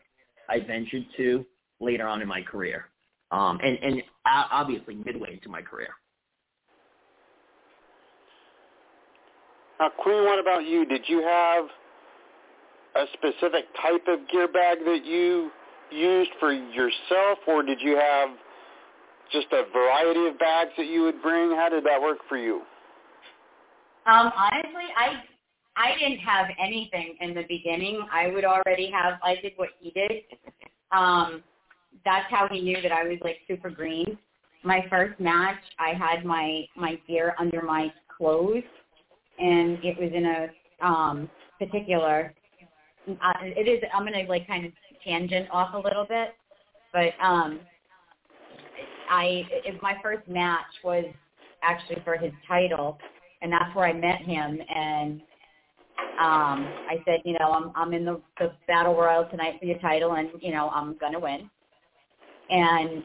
[0.50, 1.46] I ventured to
[1.80, 2.86] later on in my career,
[3.32, 5.90] um, and and obviously midway into my career.
[9.80, 10.86] Now, Queen, what about you?
[10.86, 11.66] Did you have
[12.96, 15.52] a specific type of gear bag that you
[15.92, 18.30] used for yourself, or did you have
[19.32, 21.52] just a variety of bags that you would bring?
[21.52, 22.62] How did that work for you?
[24.06, 25.22] Um, honestly, I
[25.78, 28.06] I didn't have anything in the beginning.
[28.12, 29.20] I would already have.
[29.24, 30.24] I did what he did.
[30.92, 31.44] Um,
[32.04, 34.18] that's how he knew that I was like super green.
[34.64, 38.64] My first match, I had my my gear under my clothes,
[39.38, 42.34] and it was in a um, particular.
[43.08, 43.84] Uh, it is.
[43.94, 44.72] I'm gonna like kind of
[45.04, 46.30] tangent off a little bit,
[46.92, 47.60] but um,
[49.10, 51.06] I it, my first match was
[51.62, 52.98] actually for his title,
[53.44, 54.60] and that's where I met him.
[54.74, 55.22] And
[56.20, 59.80] um, I said, you know, I'm I'm in the, the battle royal tonight for your
[59.80, 61.50] title, and you know, I'm gonna win.
[62.50, 63.04] And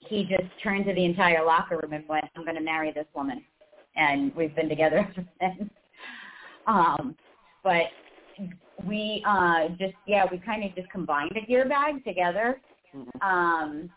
[0.00, 3.44] he just turned to the entire locker room and went, "I'm gonna marry this woman,"
[3.96, 5.70] and we've been together ever since.
[6.66, 7.16] Um,
[7.62, 7.86] but
[8.86, 12.60] we uh just yeah we kind of just combined a gear bag together
[12.94, 13.28] mm-hmm.
[13.28, 13.90] um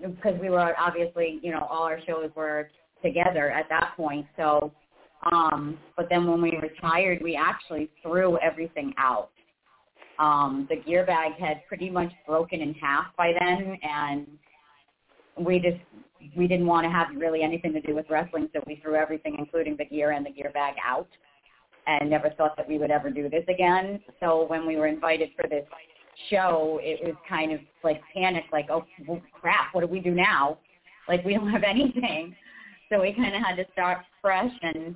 [0.00, 2.70] because we were obviously you know all our shows were
[3.02, 4.72] together at that point so
[5.30, 9.30] um but then when we retired we actually threw everything out
[10.18, 14.26] um the gear bag had pretty much broken in half by then and
[15.46, 15.78] we just
[16.36, 19.36] we didn't want to have really anything to do with wrestling so we threw everything
[19.38, 21.08] including the gear and the gear bag out
[21.86, 24.00] and never thought that we would ever do this again.
[24.20, 25.64] So when we were invited for this
[26.30, 30.12] show, it was kind of like panic, like, oh well, crap, what do we do
[30.12, 30.58] now?
[31.08, 32.34] Like we don't have anything.
[32.90, 34.94] So we kind of had to start fresh and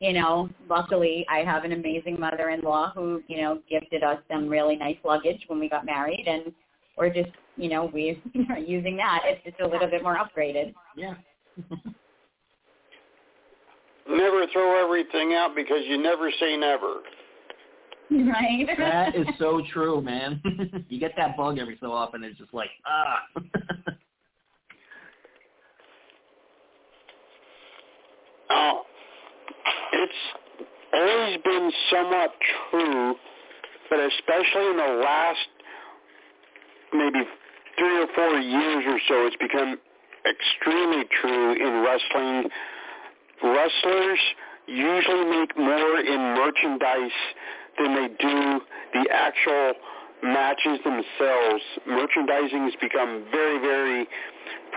[0.00, 4.76] you know, luckily I have an amazing mother-in-law who, you know, gifted us some really
[4.76, 6.52] nice luggage when we got married and
[6.98, 9.22] we're just, you know, we are using that.
[9.24, 10.74] It's just a little bit more upgraded.
[10.96, 11.14] Yeah.
[14.08, 16.96] never throw everything out because you never say never.
[18.08, 18.68] Right.
[18.78, 20.40] that is so true, man.
[20.88, 22.22] you get that bug every so often.
[22.22, 23.18] It's just like ah.
[28.50, 28.82] oh,
[30.06, 30.22] it's
[30.92, 32.30] always been somewhat
[32.70, 33.14] true,
[33.90, 35.48] but especially in the last
[36.92, 37.26] maybe
[37.78, 39.78] three or four years or so, it's become
[40.28, 42.50] extremely true in wrestling.
[43.42, 44.18] Wrestlers
[44.66, 47.18] usually make more in merchandise
[47.78, 48.60] than they do
[48.94, 49.72] the actual
[50.22, 51.62] matches themselves.
[51.86, 54.08] Merchandising has become very, very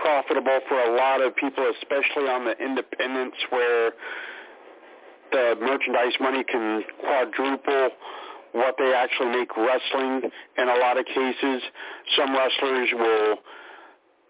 [0.02, 3.92] profitable for a lot of people, especially on the independents where
[5.32, 7.90] the merchandise money can quadruple
[8.52, 11.62] what they actually make wrestling in a lot of cases.
[12.16, 13.36] Some wrestlers will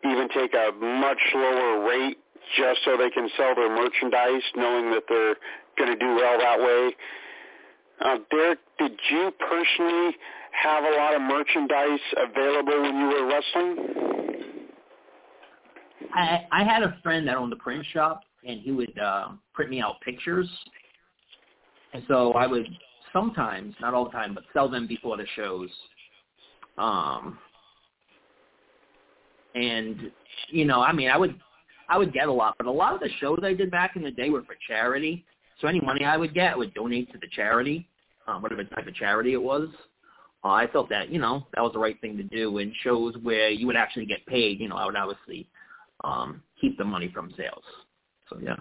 [0.04, 2.18] even take a much lower rate
[2.56, 5.36] just so they can sell their merchandise, knowing that they're
[5.78, 6.96] going to do well that way.
[8.00, 10.16] Uh, Derik, did you personally
[10.52, 14.66] have a lot of merchandise available when you were wrestling?
[16.14, 19.70] I I had a friend that owned a print shop, and he would uh, print
[19.70, 20.48] me out pictures,
[21.92, 22.66] and so I would
[23.12, 25.68] sometimes, not all the time, but sell them before the shows.
[26.78, 27.38] Um,
[29.54, 30.10] and
[30.48, 31.38] you know, I mean, I would
[31.88, 34.02] I would get a lot, but a lot of the shows I did back in
[34.02, 35.24] the day were for charity.
[35.60, 37.88] So any money I would get, I would donate to the charity,
[38.26, 39.68] um, whatever type of charity it was.
[40.42, 42.58] Uh, I felt that you know that was the right thing to do.
[42.58, 45.48] And shows where you would actually get paid, you know, I would obviously
[46.04, 47.64] um, keep the money from sales.
[48.28, 48.56] So yeah.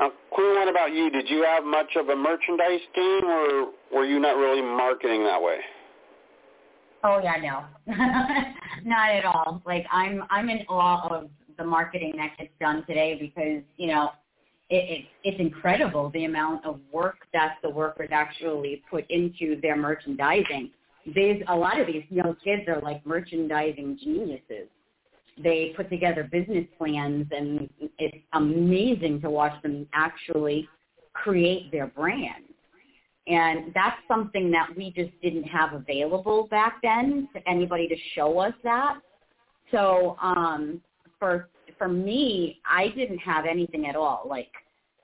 [0.00, 1.10] Now, Queen, what about you?
[1.10, 5.42] Did you have much of a merchandise team, or were you not really marketing that
[5.42, 5.56] way?
[7.02, 7.92] Oh yeah, no,
[8.84, 9.60] not at all.
[9.66, 14.10] Like I'm, I'm in awe of the marketing that gets done today because you know,
[14.70, 19.74] it, it it's incredible the amount of work that the workers actually put into their
[19.74, 20.70] merchandising.
[21.16, 24.68] There's a lot of these young kids are like merchandising geniuses
[25.42, 27.68] they put together business plans and
[27.98, 30.68] it's amazing to watch them actually
[31.12, 32.44] create their brand.
[33.26, 38.38] And that's something that we just didn't have available back then to anybody to show
[38.38, 38.98] us that.
[39.70, 40.80] So um,
[41.18, 44.26] for for me, I didn't have anything at all.
[44.28, 44.50] Like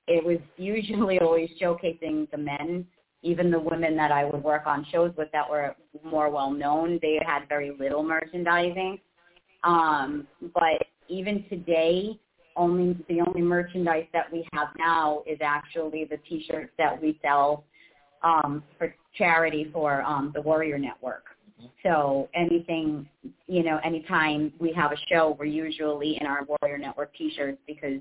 [0.06, 2.86] it was usually always showcasing the men,
[3.22, 6.98] even the women that I would work on shows with that were more well known.
[7.02, 8.98] They had very little merchandising.
[9.64, 12.18] Um, but even today,
[12.56, 17.64] only the only merchandise that we have now is actually the T-shirts that we sell
[18.22, 21.24] um, for charity for um, the Warrior Network.
[21.82, 23.08] So anything,
[23.46, 28.00] you know, anytime we have a show, we're usually in our Warrior Network T-shirts because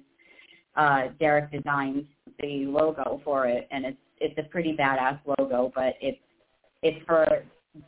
[0.75, 2.05] uh, Derik designed
[2.39, 6.19] the logo for it, and it's it's a pretty badass logo, but it's
[6.81, 7.25] it's for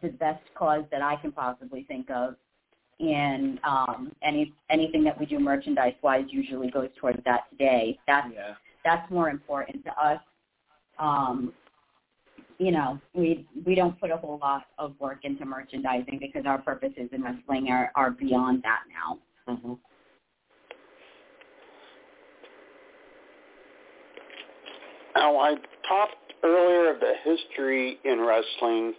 [0.01, 2.35] the best cause that I can possibly think of
[2.99, 7.99] and um, any anything that we do merchandise wise usually goes towards that today.
[8.07, 8.53] That's Yeah.
[8.83, 10.21] that's more important to us.
[10.97, 11.53] Um,
[12.57, 16.59] you know, we we don't put a whole lot of work into merchandising because our
[16.59, 19.19] purposes in wrestling are, are beyond that now.
[19.53, 19.73] Mm-hmm.
[25.15, 25.55] Now, I
[25.87, 28.93] talked earlier of the history in wrestling,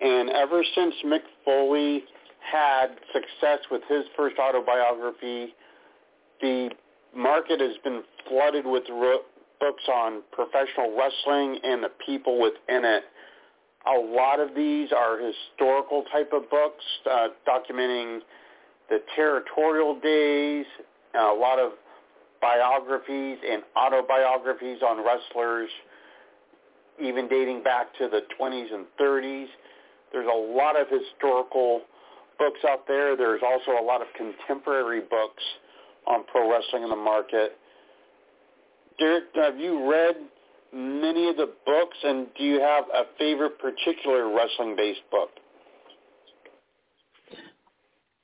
[0.00, 2.04] and ever since Mick Foley
[2.40, 5.54] had success with his first autobiography,
[6.40, 6.70] the
[7.14, 9.22] market has been flooded with ro-
[9.60, 13.04] books on professional wrestling and the people within it.
[13.86, 18.20] A lot of these are historical type of books, uh, documenting
[18.88, 20.66] the territorial days,
[21.14, 21.72] a lot of
[22.40, 25.70] biographies and autobiographies on wrestlers,
[27.00, 29.46] even dating back to the 20s and 30s.
[30.12, 31.82] There's a lot of historical
[32.38, 33.16] books out there.
[33.16, 35.42] There's also a lot of contemporary books
[36.06, 37.58] on pro wrestling in the market.
[39.00, 40.16] Derik, have you read
[40.72, 45.30] many of the books, and do you have a favorite particular wrestling-based book?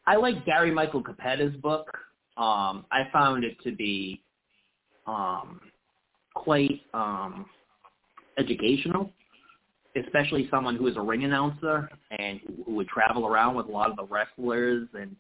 [0.06, 1.86] I like Gary Michael Cappetta's book.
[2.36, 4.22] Um, I found it to be
[5.06, 5.60] um,
[6.34, 7.46] quite um,
[8.38, 9.12] educational,
[9.97, 11.88] especially someone who is a ring announcer
[12.18, 15.14] and who would travel around with a lot of the wrestlers and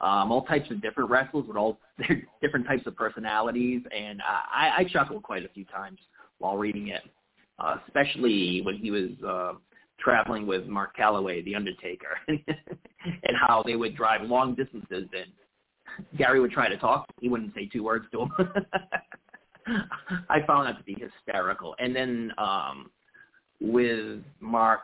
[0.00, 4.72] um, all types of different wrestlers with all their different types of personalities, and I,
[4.78, 5.98] I chuckled quite a few times
[6.38, 7.02] while reading it,
[7.58, 9.52] uh, especially when he was uh,
[10.00, 16.40] traveling with Mark Calloway, The Undertaker, and how they would drive long distances, and Gary
[16.40, 18.32] would try to talk, he wouldn't say two words to him.
[20.28, 21.74] I found that to be hysterical.
[21.78, 22.90] And then um,
[23.60, 24.82] with Mark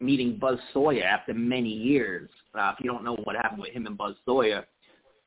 [0.00, 2.28] meeting Buzz Sawyer after many years.
[2.54, 4.64] Uh, if you don't know what happened with him and Buzz Sawyer,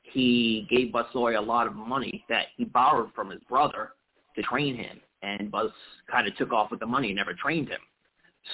[0.03, 3.91] he gave Buzz Sawyer a lot of money that he borrowed from his brother
[4.35, 5.71] to train him, and Buzz
[6.09, 7.79] kind of took off with the money and never trained him.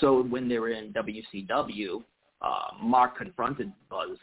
[0.01, 2.03] So when they were in WCW,
[2.41, 4.17] uh, Mark confronted Buzz,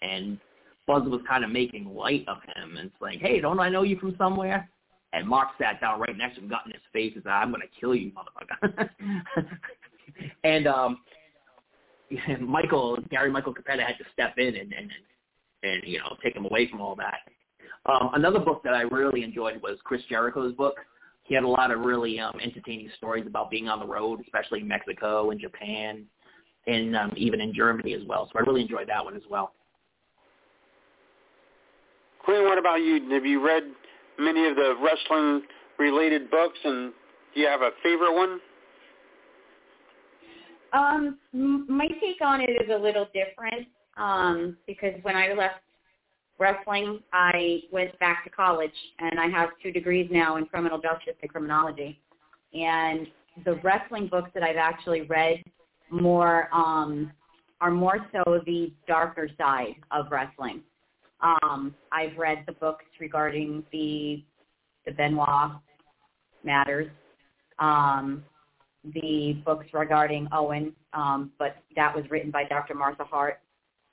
[0.00, 0.38] and
[0.86, 3.98] Buzz was kind of making light of him and saying, "Hey, don't I know you
[3.98, 4.68] from somewhere?"
[5.12, 7.52] And Mark sat down right next to him, got in his face, and said, "I'm
[7.52, 8.88] to kill you, motherfucker."
[10.44, 10.98] and um,
[12.40, 14.90] Michael Gary Michael Cappetta had to step in and and
[15.62, 17.20] and you know take him away from all that.
[17.84, 20.76] Um, another book that I really enjoyed was Chris Jericho's book.
[21.24, 24.60] He had a lot of really um, entertaining stories about being on the road, especially
[24.60, 26.04] in Mexico and Japan,
[26.66, 28.28] and um, even in Germany as well.
[28.32, 29.52] So I really enjoyed that one as well.
[32.24, 33.10] Quinn, what about you?
[33.10, 33.64] Have you read
[34.22, 35.42] many of the wrestling
[35.78, 36.92] related books, and
[37.34, 38.40] do you have a favorite one?
[40.72, 41.18] Um,
[41.68, 43.66] my take on it is a little different
[43.96, 45.60] um, because when I left
[46.38, 51.14] wrestling, I went back to college, and I have two degrees now in criminal justice
[51.20, 52.00] and criminology.
[52.54, 53.06] And
[53.44, 55.42] the wrestling books that I've actually read
[55.90, 57.12] more um,
[57.60, 60.62] are more so the darker side of wrestling.
[61.22, 64.24] Um, I've read the books regarding the
[64.84, 65.52] the Benoit
[66.42, 66.90] matters.
[67.58, 68.24] Um,
[68.94, 72.74] the books regarding Owen, um, but that was written by Dr.
[72.74, 73.38] Martha Hart,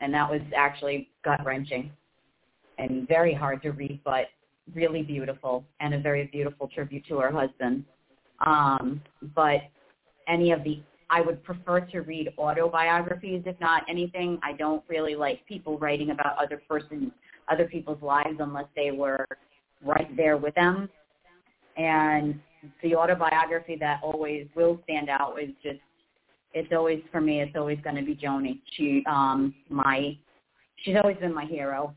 [0.02, 1.92] and that was actually gut wrenching
[2.80, 4.28] and very hard to read, but
[4.74, 7.84] really beautiful and a very beautiful tribute to her husband.
[8.46, 9.02] Um,
[9.36, 9.62] but
[10.28, 14.40] any of the, I would prefer to read autobiographies, if not anything.
[14.44, 17.12] I don't really like people writing about other persons,
[17.52, 19.26] other people's lives unless they were
[19.84, 20.90] right there with them.
[21.78, 22.40] And
[22.84, 25.80] the autobiography that always will stand out is just
[26.54, 28.62] it's always for me it's always going to be Joanie.
[28.76, 30.18] She um my
[30.84, 31.96] she's always been my hero.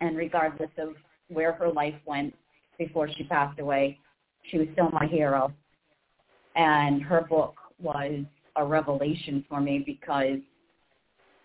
[0.00, 0.94] And regardless of
[1.28, 2.34] where her life went
[2.78, 3.98] before she passed away,
[4.50, 5.52] she was still my hero.
[6.56, 8.24] And her book was
[8.56, 10.38] a revelation for me because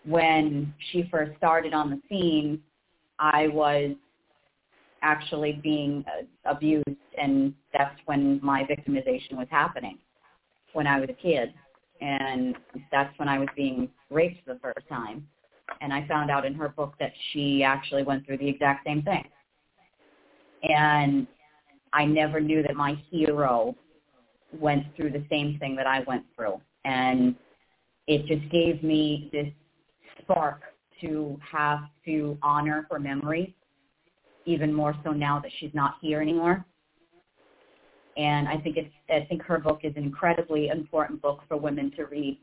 [0.04, 2.60] when she first started on the scene,
[3.18, 3.94] I was
[5.02, 6.04] actually being
[6.44, 6.84] abused,
[7.18, 9.98] and that's when my victimization was happening
[10.72, 11.54] when I was a kid,
[12.00, 12.56] and
[12.90, 15.26] that's when I was being raped for the first time.
[15.80, 19.02] And I found out in her book that she actually went through the exact same
[19.02, 19.24] thing.
[20.62, 21.26] And
[21.92, 23.76] I never knew that my hero
[24.60, 26.60] went through the same thing that I went through.
[26.84, 27.34] And
[28.06, 29.48] it just gave me this
[30.20, 30.62] spark
[31.00, 33.54] to have to honor her memory
[34.46, 36.64] even more so now that she's not here anymore.
[38.16, 41.90] And I think it's I think her book is an incredibly important book for women
[41.96, 42.38] to read.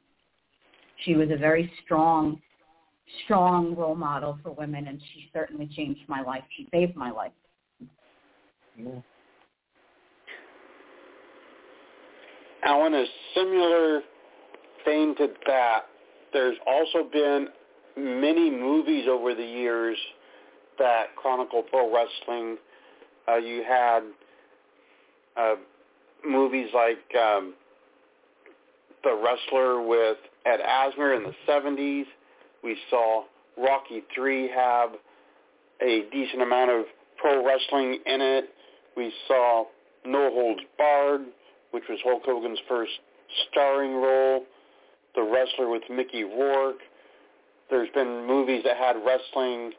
[1.05, 2.41] She was a very strong,
[3.24, 6.43] strong role model for women, and she certainly changed my life.
[6.57, 7.32] She saved my life.
[8.76, 8.99] Yeah.
[12.64, 13.05] Alan, a
[13.36, 14.01] similar
[14.86, 15.82] vein to that,
[16.34, 17.47] there's also been
[17.97, 19.97] many movies over the years
[20.80, 22.57] that Chronicle Pro Wrestling.
[23.28, 24.01] Uh, you had
[25.38, 25.55] uh,
[26.26, 27.53] movies like um,
[29.03, 32.05] The Wrestler with Ed Asner in the 70s.
[32.64, 33.24] We saw
[33.57, 34.91] Rocky 3 have
[35.82, 36.86] a decent amount of
[37.18, 38.45] pro wrestling in it.
[38.95, 39.66] We saw
[40.05, 41.22] No Holds Barred,
[41.72, 42.91] which was Hulk Hogan's first
[43.49, 44.43] starring role.
[45.15, 46.80] The Wrestler with Mickey Rourke.
[47.69, 49.72] There's been movies that had wrestling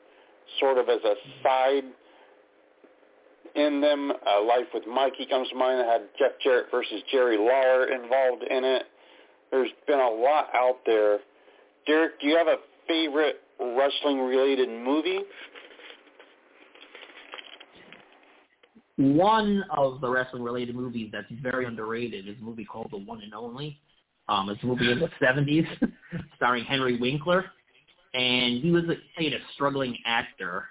[0.61, 1.85] sort of as a side
[3.55, 4.13] in them.
[4.27, 8.43] Uh, Life with Mikey comes to mind that had Jeff Jarrett versus Jerry Lawler involved
[8.43, 8.85] in it.
[9.51, 11.19] There's been a lot out there.
[11.89, 12.57] Derik, do you have a
[12.89, 15.21] favorite wrestling-related movie?
[19.03, 23.35] One of the wrestling-related movies that's very underrated is a movie called The One and
[23.35, 23.79] Only.
[24.29, 25.67] Um, it's a movie in the 70s
[26.37, 27.47] starring Henry Winkler
[28.15, 30.67] and he was a, a struggling actor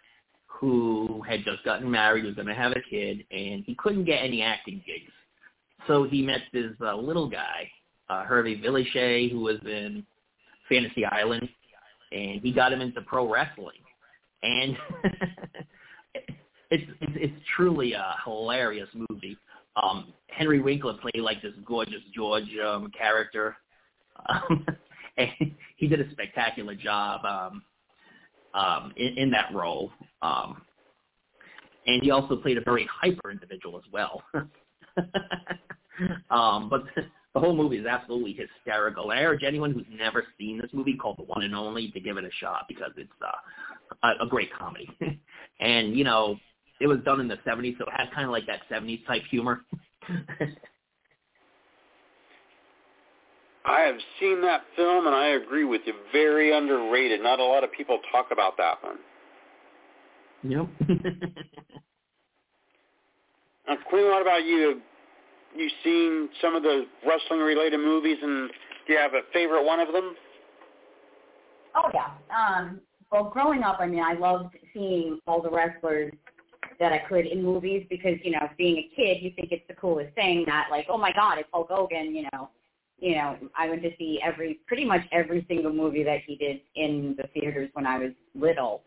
[0.45, 4.23] who had just gotten married, was going to have a kid, and he couldn't get
[4.23, 5.11] any acting gigs.
[5.87, 7.69] So he met this uh, little guy,
[8.09, 10.05] uh, Hervé Villechaize, who was in
[10.69, 11.49] Fantasy Island,
[12.11, 13.79] and he got him into pro wrestling.
[14.43, 14.77] and
[16.71, 19.37] it's, it's it's truly a hilarious movie.
[19.81, 23.55] Um, Henry Winkler played like this gorgeous George um, character,
[24.27, 24.65] um,
[25.17, 25.29] and
[25.77, 27.61] he did a spectacular job um,
[28.53, 29.91] um, in, in that role.
[30.21, 30.61] Um,
[31.87, 34.23] and he also played a very hyper individual as well.
[36.29, 36.83] um, but
[37.33, 39.09] the whole movie is absolutely hysterical.
[39.09, 42.17] I urge anyone who's never seen this movie called The One and Only to give
[42.17, 44.89] it a shot because it's uh, a, a great comedy.
[45.59, 46.37] and you know,
[46.81, 49.21] it was done in the '70s, so it had kind of like that '70s type
[49.29, 49.61] humor.
[53.63, 55.93] I have seen that film, and I agree with you.
[56.11, 57.21] Very underrated.
[57.21, 58.97] Not a lot of people talk about that one.
[60.43, 60.67] Yep.
[63.67, 64.81] now, Queen, what about you?
[65.55, 68.49] You seen some of the wrestling-related movies, and
[68.87, 70.15] do you have a favorite one of them?
[71.75, 72.07] Oh yeah.
[72.35, 76.13] Um, well, growing up, I mean, I loved seeing all the wrestlers
[76.81, 79.75] that I could in movies because, you know, being a kid, you think it's the
[79.75, 82.49] coolest thing that, like, oh my God, it's Hulk Hogan, you know.
[82.97, 86.59] You know, I went to see every, pretty much every single movie that he did
[86.75, 88.81] in the theaters when I was little.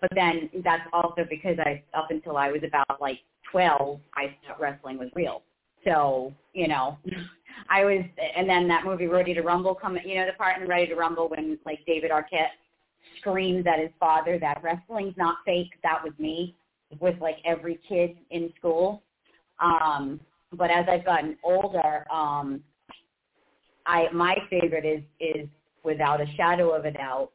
[0.00, 3.18] But then that's also because I, up until I was about like
[3.50, 5.42] 12, I thought wrestling was real.
[5.84, 6.98] So, you know,
[7.70, 8.04] I was,
[8.36, 10.96] and then that movie Ready to Rumble come, you know, the part in Ready to
[10.96, 12.54] Rumble when like David Arquette
[13.20, 15.70] screams at his father that wrestling's not fake.
[15.82, 16.56] That was me
[17.00, 19.02] with like every kid in school.
[19.60, 20.20] Um,
[20.52, 22.62] but as I've gotten older, um,
[23.86, 25.48] I my favorite is is
[25.84, 27.30] without a shadow of a doubt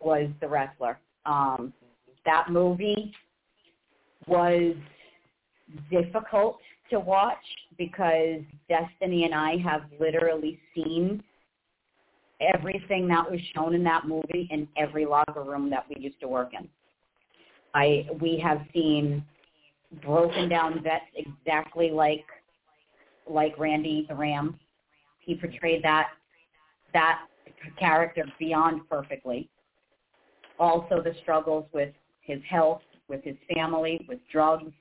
[0.00, 0.98] was The Wrestler.
[1.26, 1.72] Um,
[2.26, 3.12] that movie
[4.26, 4.74] was
[5.90, 6.58] difficult
[6.90, 7.36] to watch
[7.78, 11.22] because Destiny and I have literally seen
[12.40, 16.28] everything that was shown in that movie in every locker room that we used to
[16.28, 16.68] work in.
[17.74, 19.24] I we have seen
[20.02, 22.24] broken down vets exactly like
[23.28, 24.58] like Randy the Ram.
[25.20, 26.08] He portrayed that
[26.92, 27.20] that
[27.78, 29.48] character beyond perfectly.
[30.58, 34.72] Also the struggles with his health, with his family, with drugs.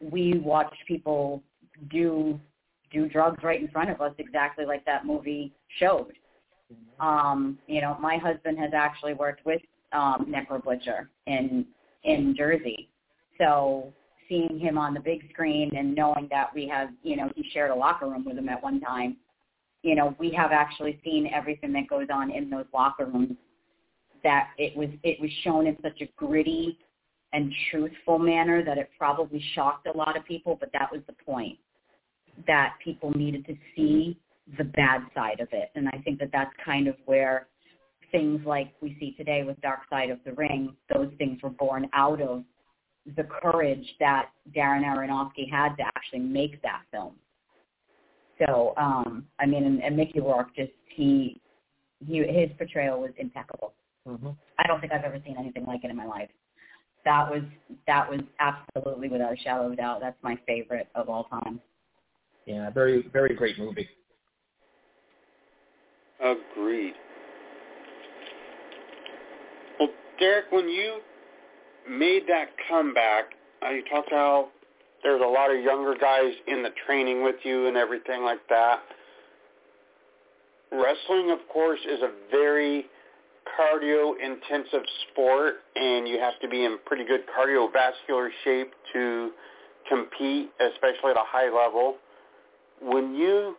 [0.00, 1.42] We watched people
[1.90, 2.40] do
[2.90, 6.12] do drugs right in front of us exactly like that movie showed.
[7.00, 9.60] Um, you know, my husband has actually worked with
[9.92, 11.66] um Necro Butcher in
[12.04, 12.88] in Jersey.
[13.38, 13.92] So
[14.28, 17.70] seeing him on the big screen and knowing that we have, you know, he shared
[17.70, 19.16] a locker room with him at one time,
[19.82, 23.36] you know, we have actually seen everything that goes on in those locker rooms
[24.24, 26.76] that it was it was shown in such a gritty
[27.32, 31.12] and truthful manner that it probably shocked a lot of people, but that was the
[31.24, 31.58] point
[32.46, 34.18] that people needed to see
[34.56, 35.70] the bad side of it.
[35.74, 37.48] And I think that that's kind of where
[38.10, 41.88] things like we see today with Dark Side of the Ring, those things were born
[41.92, 42.44] out of
[43.16, 47.14] the courage that Darren Aronofsky had to actually make that film.
[48.38, 51.40] So, um, I mean, and, and Mickey Rourke just he,
[52.06, 53.72] he his portrayal was impeccable.
[54.06, 54.30] Mm-hmm.
[54.58, 56.28] I don't think I've ever seen anything like it in my life.
[57.04, 57.42] That was
[57.86, 60.00] that was absolutely without a shadow of a doubt.
[60.00, 61.60] That's my favorite of all time.
[62.46, 63.88] Yeah, very very great movie.
[66.20, 66.94] Agreed.
[70.20, 71.00] Derik, when you
[71.88, 73.26] made that comeback,
[73.64, 74.48] uh, you talked how
[75.02, 78.80] there's a lot of younger guys in the training with you and everything like that.
[80.72, 82.86] Wrestling, of course, is a very
[83.58, 89.30] cardio-intensive sport, and you have to be in pretty good cardiovascular shape to
[89.88, 91.96] compete, especially at a high level.
[92.82, 93.56] When you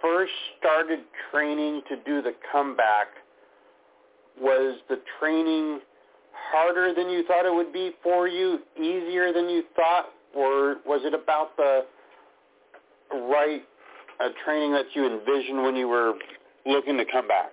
[0.00, 1.00] first started
[1.30, 3.08] training to do the comeback,
[4.40, 5.80] was the training
[6.50, 11.00] harder than you thought it would be for you, easier than you thought, or was
[11.04, 11.86] it about the
[13.12, 13.62] right
[14.20, 16.14] uh, training that you envisioned when you were
[16.64, 17.50] looking to come back?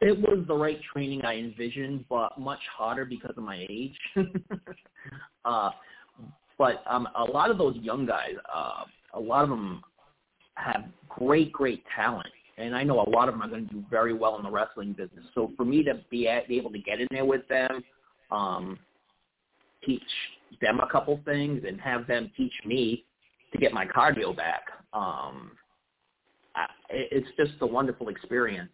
[0.00, 3.98] It was the right training I envisioned, but much harder because of my age.
[5.44, 5.70] uh,
[6.56, 8.84] but um, a lot of those young guys, uh,
[9.14, 9.82] a lot of them
[10.54, 12.28] have great, great talent
[12.58, 14.50] and I know a lot of them are going to do very well in the
[14.50, 15.24] wrestling business.
[15.34, 17.84] So for me to be, able to get in there with them,
[18.30, 18.78] um,
[19.84, 20.02] teach
[20.60, 23.04] them a couple things, and have them teach me
[23.52, 25.52] to get my cardio back, um,
[26.56, 28.72] I, it's just a wonderful experience.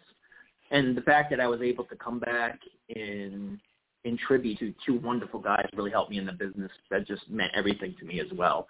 [0.70, 2.58] And the fact that I was able to come back
[2.88, 3.60] in
[4.04, 6.70] in tribute to two wonderful guys really helped me in the business.
[6.90, 8.68] That just meant everything to me as well.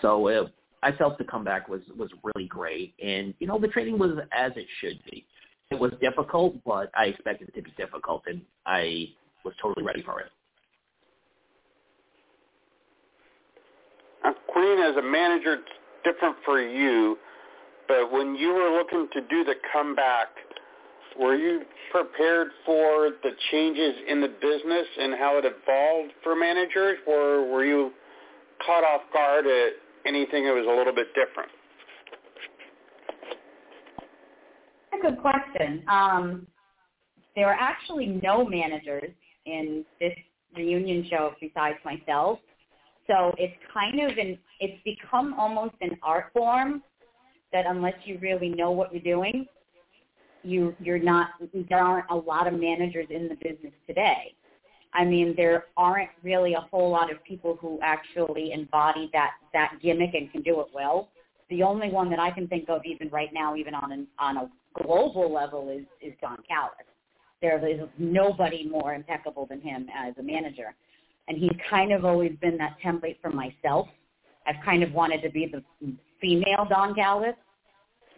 [0.00, 0.52] So it,
[0.82, 4.52] I felt the comeback was was really great, and you know the training was as
[4.56, 5.26] it should be.
[5.70, 9.08] it was difficult, but I expected it to be difficult, and I
[9.44, 10.30] was totally ready for it.
[14.24, 15.64] Uh, Queen, as a manager, it's
[16.04, 17.16] different for you,
[17.88, 20.28] but when you were looking to do the comeback,
[21.18, 26.98] were you prepared for the changes in the business and how it evolved for managers,
[27.06, 27.92] or were you
[28.64, 29.72] caught off guard at
[30.06, 31.50] anything that was a little bit different?
[34.90, 35.82] That's a good question.
[35.88, 36.46] Um,
[37.34, 39.10] there are actually no managers
[39.44, 40.14] in this
[40.56, 42.38] reunion show besides myself.
[43.06, 46.82] So it's kind of an, it's become almost an art form
[47.52, 49.46] that unless you really know what you're doing,
[50.42, 51.30] you, you're not,
[51.68, 54.34] there aren't a lot of managers in the business today.
[54.94, 59.74] I mean, there aren't really a whole lot of people who actually embody that, that
[59.82, 61.08] gimmick and can do it well.
[61.50, 64.36] The only one that I can think of even right now, even on an, on
[64.36, 64.50] a
[64.82, 66.72] global level is, is Don Callis.
[67.42, 70.74] There is nobody more impeccable than him as a manager.
[71.28, 73.88] And he's kind of always been that template for myself.
[74.46, 75.62] I've kind of wanted to be the
[76.20, 77.34] female Don Callis.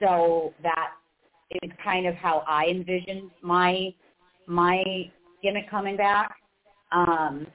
[0.00, 0.90] So that
[1.62, 3.92] is kind of how I envisioned my
[4.46, 4.82] my
[5.42, 6.36] gimmick coming back.
[6.92, 7.46] Um,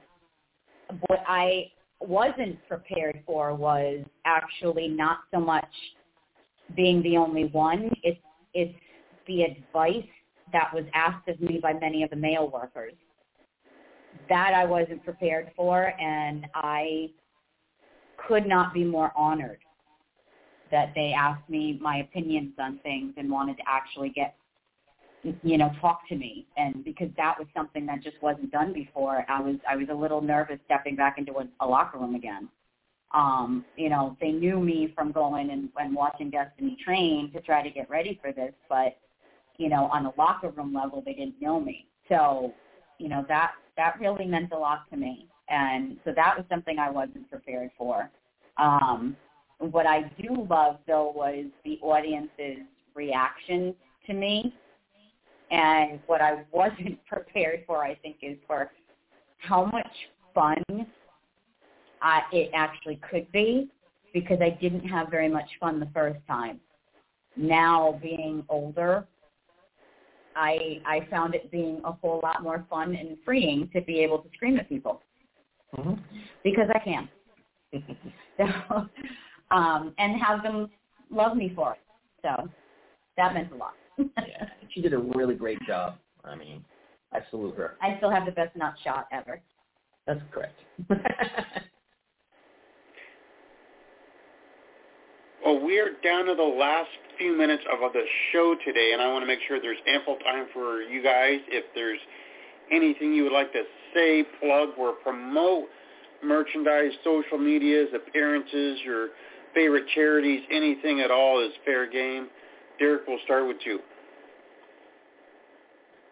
[1.06, 1.70] what I
[2.00, 5.68] wasn't prepared for was actually not so much
[6.76, 7.90] being the only one.
[8.02, 8.20] It's
[8.52, 8.78] it's
[9.26, 10.06] the advice
[10.52, 12.94] that was asked of me by many of the male workers.
[14.28, 17.10] That I wasn't prepared for, and I
[18.28, 19.58] could not be more honored
[20.70, 24.34] that they asked me my opinions on things and wanted to actually get,
[25.42, 26.46] you know, talk to me.
[26.56, 29.94] And because that was something that just wasn't done before, I was I was a
[29.94, 32.48] little nervous stepping back into a, a locker room again.
[33.12, 37.62] Um, you know, they knew me from going and, and watching Destiny train to try
[37.62, 38.96] to get ready for this, but
[39.56, 41.86] you know, on a locker room level, they didn't know me.
[42.08, 42.52] So,
[42.98, 46.78] you know, that that really meant a lot to me, and so that was something
[46.78, 48.10] I wasn't prepared for.
[48.56, 49.16] Um,
[49.58, 53.74] what I do love though was the audience's reaction
[54.06, 54.54] to me,
[55.54, 58.70] and what I wasn't prepared for, I think, is for
[59.38, 59.90] how much
[60.34, 60.62] fun
[62.02, 63.70] I, it actually could be,
[64.12, 66.60] because I didn't have very much fun the first time.
[67.36, 69.06] Now being older,
[70.36, 74.18] I I found it being a whole lot more fun and freeing to be able
[74.18, 75.02] to scream at people
[75.76, 75.94] mm-hmm.
[76.42, 77.08] because I can.
[78.36, 78.44] so,
[79.50, 80.68] um, and have them
[81.10, 81.80] love me for it.
[82.22, 82.48] So
[83.16, 83.74] that meant a lot.
[83.98, 85.96] Yeah, she did a really great job.
[86.24, 86.64] I mean,
[87.12, 87.76] I salute her.
[87.82, 89.40] I still have the best nut shot ever.
[90.06, 90.58] That's correct.
[95.44, 99.22] well, we're down to the last few minutes of the show today, and I want
[99.22, 101.40] to make sure there's ample time for you guys.
[101.48, 102.00] If there's
[102.70, 103.62] anything you would like to
[103.94, 105.68] say, plug, or promote,
[106.22, 109.08] merchandise, social medias, appearances, your
[109.54, 112.28] favorite charities, anything at all is fair game.
[112.80, 113.78] Derik, we'll start with you.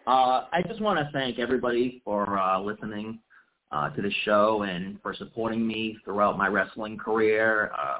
[0.05, 3.19] Uh, I just want to thank everybody for uh, listening
[3.71, 7.71] uh, to the show and for supporting me throughout my wrestling career.
[7.77, 7.99] Uh,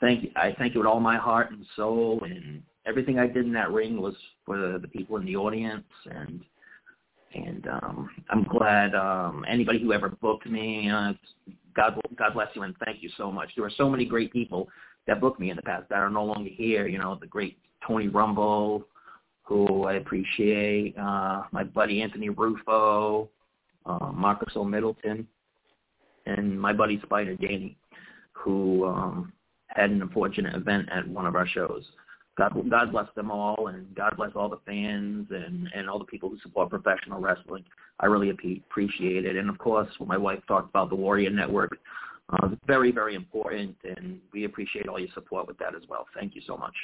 [0.00, 0.30] thank you.
[0.36, 3.72] I thank you with all my heart and soul, and everything I did in that
[3.72, 4.14] ring was
[4.46, 6.40] for the, the people in the audience, and
[7.34, 10.90] and um, I'm glad um, anybody who ever booked me.
[10.90, 11.14] Uh,
[11.74, 13.50] God, God bless you, and thank you so much.
[13.56, 14.68] There were so many great people
[15.06, 16.86] that booked me in the past that are no longer here.
[16.86, 18.86] You know, the great Tony Rumble,
[19.42, 23.28] who I appreciate, uh, my buddy Anthony Rufo,
[23.86, 25.26] uh, Marcus O'Middleton,
[26.26, 27.76] and my buddy Spider Danny,
[28.32, 29.32] who um,
[29.68, 31.84] had an unfortunate event at one of our shows.
[32.38, 36.04] God, God bless them all, and God bless all the fans and and all the
[36.06, 37.64] people who support professional wrestling.
[38.00, 41.78] I really appreciate it, and of course, my wife talked about the Warrior Network,
[42.32, 46.06] uh, it's very very important, and we appreciate all your support with that as well.
[46.14, 46.74] Thank you so much.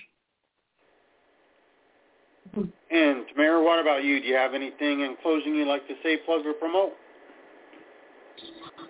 [2.91, 4.21] And Tamara, what about you?
[4.21, 6.93] Do you have anything in closing you'd like to say, plug, or promote?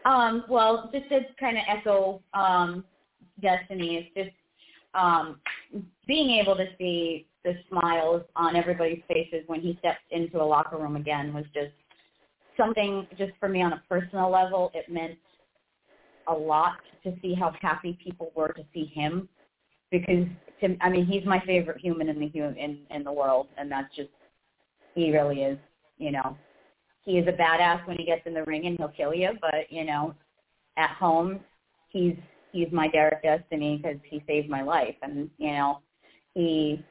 [0.04, 2.84] Um, well, just to kind of echo um,
[3.40, 4.36] Destiny, it's just
[4.94, 5.40] um,
[6.06, 10.76] being able to see the smiles on everybody's faces when he stepped into a locker
[10.76, 11.72] room again was just
[12.56, 14.70] something just for me on a personal level.
[14.74, 15.18] It meant
[16.28, 19.28] a lot to see how happy people were to see him
[19.90, 20.26] because
[20.60, 23.94] to, I mean he's my favorite human in the in in the world and that's
[23.94, 24.10] just
[24.94, 25.58] he really is
[25.98, 26.36] you know
[27.04, 29.70] he is a badass when he gets in the ring and he'll kill you but
[29.70, 30.14] you know
[30.76, 31.40] at home
[31.88, 32.16] he's
[32.52, 35.80] he's my Derik Destiny because he saved my life, and you know,
[36.34, 36.82] he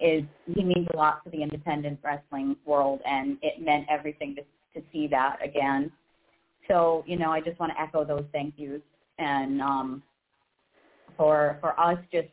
[0.00, 4.42] is he means a lot to the independent wrestling world, and it meant everything to
[4.74, 5.90] to see that again.
[6.72, 8.80] So you know, I just want to echo those thank yous,
[9.18, 10.02] and um,
[11.18, 12.28] for for us just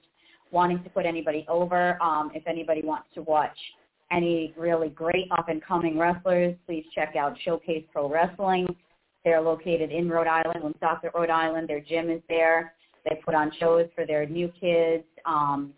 [0.52, 2.02] wanting to put anybody over.
[2.02, 3.58] Um, if anybody wants to watch
[4.12, 8.66] any really great up and coming wrestlers, please check out Showcase Pro Wrestling.
[9.26, 11.68] They're located in Rhode Island, Woonsocket, Rhode Island.
[11.68, 12.74] Their gym is there.
[13.04, 15.04] They put on shows for their new kids.
[15.26, 15.74] Um,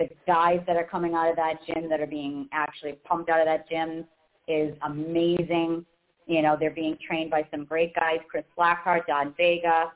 [0.00, 3.38] the guys that are coming out of that gym that are being actually pumped out
[3.38, 4.04] of that gym
[4.48, 5.86] is amazing.
[6.30, 9.90] You know, they're being trained by some great guys, Chris Blackheart, Don Vega,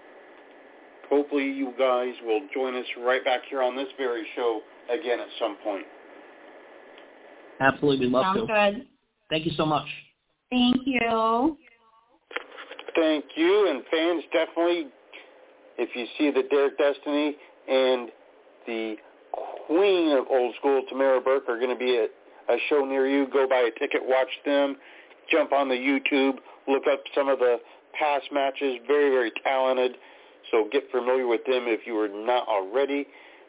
[1.09, 5.27] hopefully you guys will join us right back here on this very show again at
[5.39, 5.85] some point.
[7.59, 8.47] Absolutely, love Sounds to.
[8.47, 8.87] good.
[9.29, 9.87] Thank you so much.
[10.49, 11.57] Thank you.
[12.95, 14.87] Thank you, and fans definitely,
[15.77, 17.35] if you see the Derik Destiny
[17.67, 18.09] and
[18.65, 18.95] the
[19.67, 22.09] Queen of Old School, Tamara Burke, are going to be at
[22.53, 24.77] a show near you, go buy a ticket, watch them,
[25.29, 26.35] jump on the YouTube,
[26.67, 27.57] look up some of the
[27.99, 29.95] past matches, very, very talented.
[30.51, 33.07] So get familiar with them if you are not already.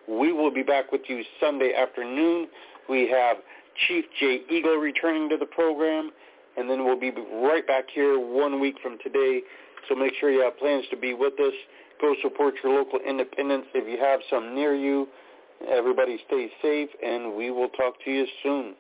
[0.09, 2.49] We will be back with you Sunday afternoon.
[2.89, 3.39] We have
[3.87, 6.11] Chief Jay Eagle returning to the program,
[6.57, 9.43] and then we'll be right back here one week from today.
[9.89, 11.53] So make sure you have plans to be with us.
[12.01, 15.09] Go support your local independents if you have some near you.
[15.69, 18.75] Everybody stay safe, and we will talk to you soon.